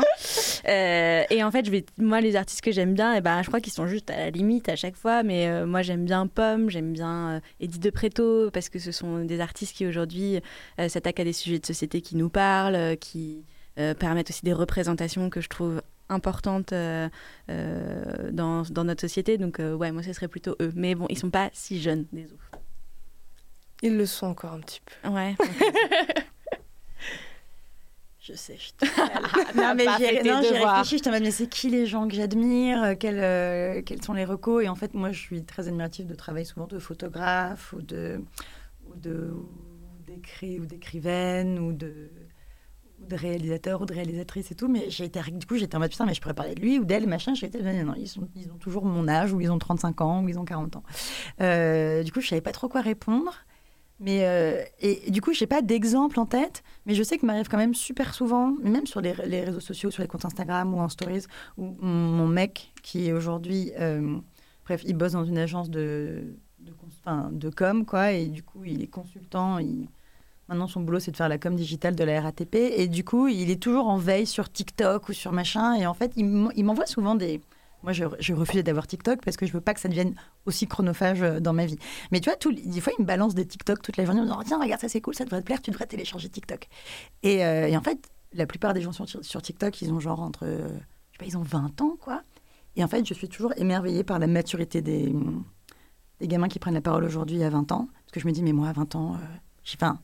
[0.69, 3.41] Euh, et en fait, je vais, moi, les artistes que j'aime bien, et eh ben,
[3.41, 5.21] je crois qu'ils sont juste à la limite à chaque fois.
[5.21, 9.25] Mais euh, moi, j'aime bien Pomme, j'aime bien Edith de Préto parce que ce sont
[9.25, 10.39] des artistes qui aujourd'hui
[10.87, 13.43] s'attaquent à des sujets de société qui nous parlent, qui
[13.75, 17.11] permettent aussi des représentations que je trouve importantes dans,
[18.31, 19.37] dans, notre société.
[19.37, 20.71] Donc, ouais, moi, ce serait plutôt eux.
[20.75, 22.52] Mais bon, ils sont pas si jeunes, des autres.
[23.83, 25.09] Ils le sont encore un petit peu.
[25.09, 25.35] Ouais.
[28.19, 28.71] je sais, je
[29.59, 33.81] Non, mais j'ai réfléchi, je mais c'est qui les gens que j'admire euh, quels, euh,
[33.81, 34.63] quels sont les recos?
[34.63, 38.21] Et en fait, moi, je suis très admirative de travail souvent de photographes ou de
[38.87, 39.33] ou de
[40.41, 42.09] ou d'écrivaines ou de
[42.99, 45.91] de réalisateurs ou de réalisatrices et tout, mais j'ai été, du coup, j'étais en mode
[45.91, 47.33] putain, mais je pourrais parler de lui ou d'elle, machin.
[47.33, 50.23] J'étais, non, non, ils, sont, ils ont toujours mon âge, ou ils ont 35 ans,
[50.23, 50.83] ou ils ont 40 ans.
[51.41, 53.33] Euh, du coup, je savais pas trop quoi répondre.
[53.99, 57.25] Mais euh, et, du coup, je n'ai pas d'exemple en tête, mais je sais que
[57.25, 60.79] m'arrive quand même super souvent, même sur les, réseaux sociaux, sur les comptes Instagram ou
[60.79, 61.25] en stories,
[61.57, 64.17] où mon mec, qui est aujourd'hui, euh,
[64.65, 66.73] bref, il bosse dans une agence de, de,
[67.31, 69.59] de, com, quoi, et du coup, il est consultant.
[69.59, 69.87] Il,
[70.49, 73.27] maintenant, son boulot, c'est de faire la com digitale de la RATP, et du coup,
[73.27, 76.25] il est toujours en veille sur TikTok ou sur machin, et en fait, il
[76.65, 77.39] m'envoie souvent des,
[77.83, 80.15] moi, je, je refusais d'avoir TikTok parce que je veux pas que ça devienne
[80.45, 81.77] aussi chronophage euh, dans ma vie.
[82.11, 84.29] Mais tu vois, des fois, ils me balancent des TikTok toute la journée en me
[84.29, 86.69] disant Tiens, regarde, ça c'est cool, ça devrait te plaire, tu devrais télécharger TikTok.
[87.23, 90.45] Et, euh, en fait, la plupart des gens sur, TikTok, ils ont genre entre.
[90.45, 92.23] euh, je sais pas, ils ont 20 ans, quoi.
[92.75, 95.13] Et en fait, je suis toujours émerveillée par la maturité des,
[96.21, 97.89] gamins qui prennent la parole aujourd'hui à 20 ans.
[98.05, 99.17] Parce que je me dis, mais moi, à 20 ans, euh,
[99.63, 99.99] j'ai- enfin,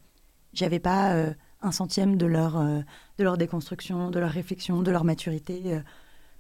[0.54, 1.16] j'avais pas
[1.62, 5.80] un centième de leur, de leur déconstruction, de leur réflexion, de leur maturité.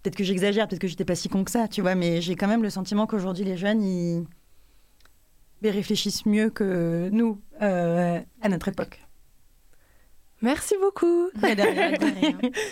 [0.01, 2.35] Peut-être que j'exagère, peut-être que j'étais pas si con que ça, tu vois, mais j'ai
[2.35, 4.25] quand même le sentiment qu'aujourd'hui, les jeunes, ils,
[5.61, 9.01] ils réfléchissent mieux que nous euh, à notre époque.
[10.41, 11.29] Merci beaucoup.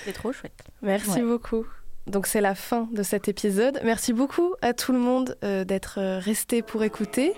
[0.05, 0.63] C'est trop chouette.
[0.81, 1.21] Merci Ouais.
[1.23, 1.65] beaucoup.
[2.05, 3.81] Donc c'est la fin de cet épisode.
[3.83, 7.33] Merci beaucoup à tout le monde euh, d'être euh, resté pour écouter.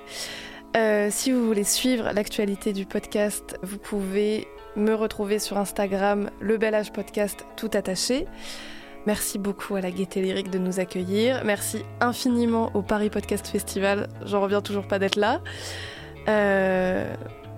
[0.77, 6.57] Euh, si vous voulez suivre l'actualité du podcast, vous pouvez me retrouver sur Instagram, le
[6.59, 8.27] Bel Âge Podcast tout attaché.
[9.05, 11.41] Merci beaucoup à la Gaieté Lyrique de nous accueillir.
[11.45, 14.07] Merci infiniment au Paris Podcast Festival.
[14.25, 15.41] J'en reviens toujours pas d'être là.
[16.27, 17.11] Euh,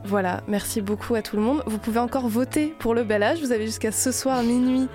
[0.03, 1.63] voilà, merci beaucoup à tout le monde.
[1.65, 3.39] Vous pouvez encore voter pour le Bel Âge.
[3.39, 4.87] Vous avez jusqu'à ce soir minuit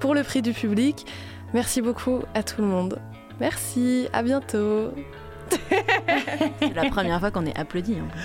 [0.00, 1.06] pour le prix du public.
[1.52, 2.98] Merci beaucoup à tout le monde.
[3.38, 4.92] Merci, à bientôt.
[5.50, 7.94] C'est la première fois qu'on est applaudi.
[7.94, 8.20] en plus.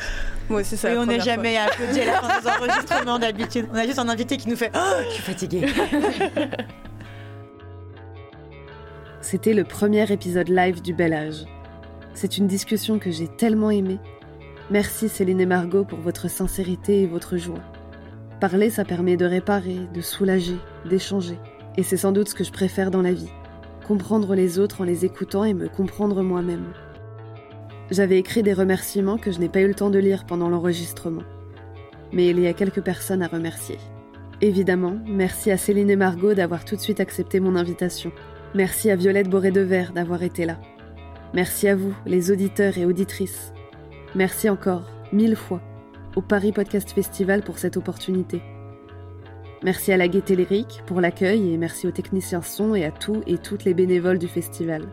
[0.50, 3.68] Moi aussi, c'est Et la on n'est jamais applaudi à la fin des enregistrements d'habitude.
[3.74, 5.66] On a juste un invité qui nous fait Oh, je suis fatiguée.
[9.26, 11.46] C'était le premier épisode live du Bel Âge.
[12.14, 13.98] C'est une discussion que j'ai tellement aimée.
[14.70, 17.64] Merci Céline et Margot pour votre sincérité et votre joie.
[18.40, 20.58] Parler, ça permet de réparer, de soulager,
[20.88, 21.40] d'échanger.
[21.76, 23.32] Et c'est sans doute ce que je préfère dans la vie.
[23.88, 26.72] Comprendre les autres en les écoutant et me comprendre moi-même.
[27.90, 31.24] J'avais écrit des remerciements que je n'ai pas eu le temps de lire pendant l'enregistrement.
[32.14, 33.80] Mais il y a quelques personnes à remercier.
[34.42, 38.12] Évidemment, merci à Céline et Margot d'avoir tout de suite accepté mon invitation.
[38.56, 40.58] Merci à Violette Boré de Vert d'avoir été là.
[41.34, 43.52] Merci à vous, les auditeurs et auditrices.
[44.16, 45.60] Merci encore, mille fois,
[46.16, 48.42] au Paris Podcast Festival pour cette opportunité.
[49.62, 53.22] Merci à la Gaieté Lyrique pour l'accueil et merci aux techniciens son et à tous
[53.28, 54.84] et toutes les bénévoles du festival.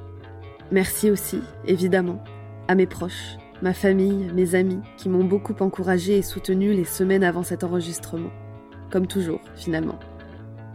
[0.73, 2.21] Merci aussi, évidemment,
[2.67, 7.23] à mes proches, ma famille, mes amis qui m'ont beaucoup encouragé et soutenu les semaines
[7.23, 8.31] avant cet enregistrement.
[8.91, 10.01] Comme toujours, finalement.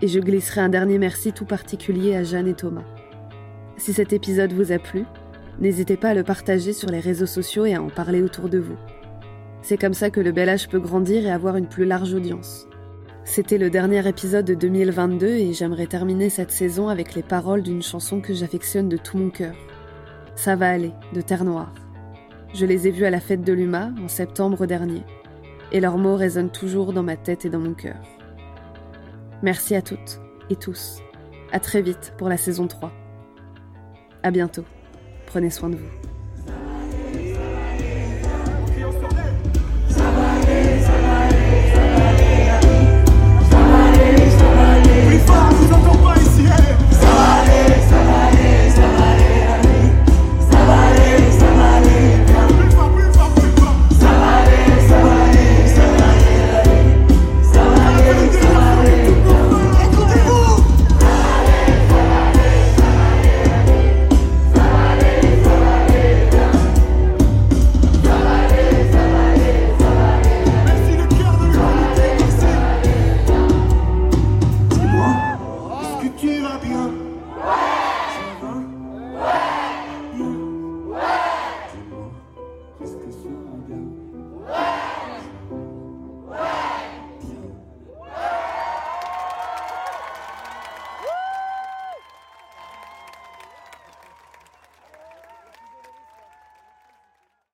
[0.02, 2.86] Et je glisserai un dernier merci tout particulier à Jeanne et Thomas.
[3.78, 5.06] Si cet épisode vous a plu,
[5.60, 8.60] n'hésitez pas à le partager sur les réseaux sociaux et à en parler autour de
[8.60, 8.78] vous.
[9.64, 12.68] C'est comme ça que le bel âge peut grandir et avoir une plus large audience.
[13.24, 17.82] C'était le dernier épisode de 2022 et j'aimerais terminer cette saison avec les paroles d'une
[17.82, 19.56] chanson que j'affectionne de tout mon cœur.
[20.36, 21.74] Ça va aller, de Terre Noire.
[22.54, 25.02] Je les ai vus à la fête de l'UMA en septembre dernier,
[25.72, 27.98] et leurs mots résonnent toujours dans ma tête et dans mon cœur.
[29.44, 30.20] Merci à toutes
[30.50, 31.02] et tous.
[31.52, 32.92] À très vite pour la saison 3.
[34.24, 34.66] À bientôt.
[35.28, 36.17] Prenez soin de vous.